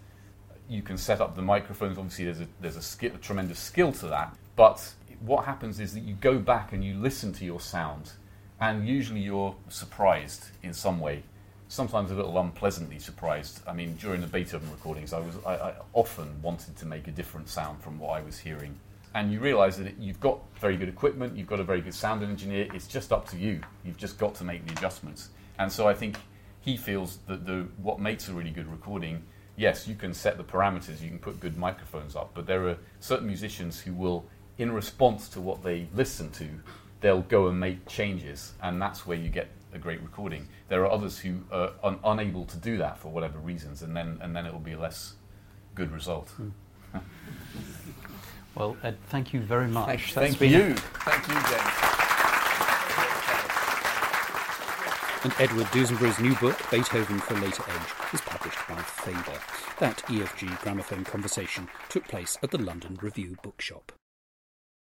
you 0.69 0.83
can 0.83 0.99
set 0.99 1.21
up 1.21 1.35
the 1.35 1.43
microphones. 1.43 1.99
Obviously, 1.99 2.27
there's 2.27 2.41
a, 2.41 2.49
there's 2.61 2.77
a, 2.77 3.07
a 3.07 3.19
tremendous 3.19 3.59
skill 3.59 3.93
to 3.93 4.07
that. 4.09 4.37
But 4.57 4.95
what 5.21 5.45
happens 5.45 5.81
is 5.81 5.95
that 5.95 6.01
you 6.01 6.15
go 6.15 6.39
back 6.39 6.73
and 6.73 6.85
you 6.85 6.95
listen 6.95 7.33
to 7.35 7.45
your 7.45 7.61
sound, 7.61 8.13
and 8.61 8.87
usually 8.87 9.21
you're 9.21 9.55
surprised 9.69 10.47
in 10.63 10.73
some 10.73 11.01
way. 11.01 11.23
Sometimes 11.69 12.11
a 12.11 12.15
little 12.15 12.39
unpleasantly 12.39 12.99
surprised. 12.99 13.61
I 13.67 13.73
mean, 13.73 13.97
during 13.97 14.21
the 14.21 14.27
Beethoven 14.27 14.71
recordings, 14.71 15.13
I 15.13 15.21
was 15.21 15.35
I, 15.45 15.55
I 15.55 15.75
often 15.93 16.41
wanted 16.43 16.77
to 16.77 16.87
make 16.87 17.09
a 17.09 17.11
different 17.11 17.49
sound 17.49 17.83
from 17.83 17.99
what 17.99 18.11
I 18.11 18.23
was 18.23 18.39
hearing. 18.39 18.79
And 19.15 19.33
you 19.33 19.41
realise 19.41 19.77
that 19.77 19.99
you've 19.99 20.21
got 20.21 20.39
very 20.61 20.77
good 20.77 20.89
equipment, 20.89 21.37
you've 21.37 21.47
got 21.47 21.61
a 21.61 21.65
very 21.65 21.81
good 21.81 21.95
sound 21.95 22.23
engineer. 22.23 22.69
It's 22.75 22.87
just 22.87 23.13
up 23.13 23.29
to 23.31 23.37
you. 23.37 23.61
You've 23.85 23.97
just 23.97 24.19
got 24.19 24.35
to 24.37 24.45
make 24.45 24.67
the 24.67 24.73
adjustments. 24.73 25.31
And 25.59 25.71
so 25.73 25.89
I 25.89 25.95
think 25.95 26.19
he 26.61 26.77
feels 26.77 27.19
that 27.27 27.47
the 27.47 27.67
what 27.79 28.01
makes 28.01 28.29
a 28.29 28.33
really 28.33 28.51
good 28.51 28.71
recording 28.71 29.23
yes, 29.59 29.89
you 29.89 29.97
can 29.97 30.15
set 30.15 30.39
the 30.39 30.45
parameters, 30.45 31.03
you 31.03 31.09
can 31.09 31.19
put 31.19 31.41
good 31.41 31.59
microphones 31.59 32.17
up, 32.17 32.31
but 32.33 32.47
there 32.47 32.69
are 32.69 32.79
certain 33.01 33.27
musicians 33.27 33.81
who 33.81 33.93
will, 33.93 34.25
in 34.57 34.73
response 34.73 35.29
to 35.31 35.41
what 35.41 35.63
they 35.63 35.89
listen 35.93 36.31
to, 36.31 36.49
they'll 37.01 37.23
go 37.23 37.49
and 37.49 37.59
make 37.59 37.87
changes, 37.87 38.55
and 38.63 38.81
that's 38.81 39.07
where 39.07 39.19
you 39.19 39.29
get 39.29 39.49
a 39.75 39.79
great 39.79 40.01
recording. 40.01 40.49
There 40.69 40.83
are 40.83 40.91
others 40.91 41.19
who 41.19 41.41
are 41.53 41.73
un- 41.83 41.99
unable 42.05 42.45
to 42.47 42.57
do 42.57 42.79
that 42.79 42.99
for 42.99 43.09
whatever 43.09 43.39
reasons, 43.39 43.83
and 43.83 43.95
then 43.95 44.19
and 44.23 44.35
then 44.35 44.47
it 44.47 44.53
will 44.53 44.61
be 44.61 44.73
a 44.73 44.79
less 44.79 45.15
good 45.75 45.93
result. 45.93 46.33
Mm. 46.41 46.53
well, 48.55 48.77
Ed, 48.83 48.97
thank 49.09 49.35
you 49.35 49.41
very 49.41 49.69
much. 49.69 50.13
Thank, 50.15 50.37
thank 50.39 50.41
you. 50.41 50.75
Thank 50.75 51.29
you, 51.29 51.35
James. 51.35 51.98
And 55.25 55.35
Edward 55.41 55.67
Dusinberre's 55.67 56.21
new 56.21 56.35
book, 56.37 56.57
Beethoven 56.71 57.19
for 57.19 57.35
Later 57.35 57.65
Age, 57.69 58.15
is 58.15 58.21
published 58.21 58.59
by 58.69 58.77
Faber. 58.77 59.39
That 59.81 59.99
EFG 60.07 60.61
gramophone 60.63 61.03
conversation 61.03 61.67
took 61.89 62.07
place 62.07 62.39
at 62.41 62.53
the 62.53 62.59
London 62.59 62.97
Review 63.03 63.37
Bookshop. 63.43 63.91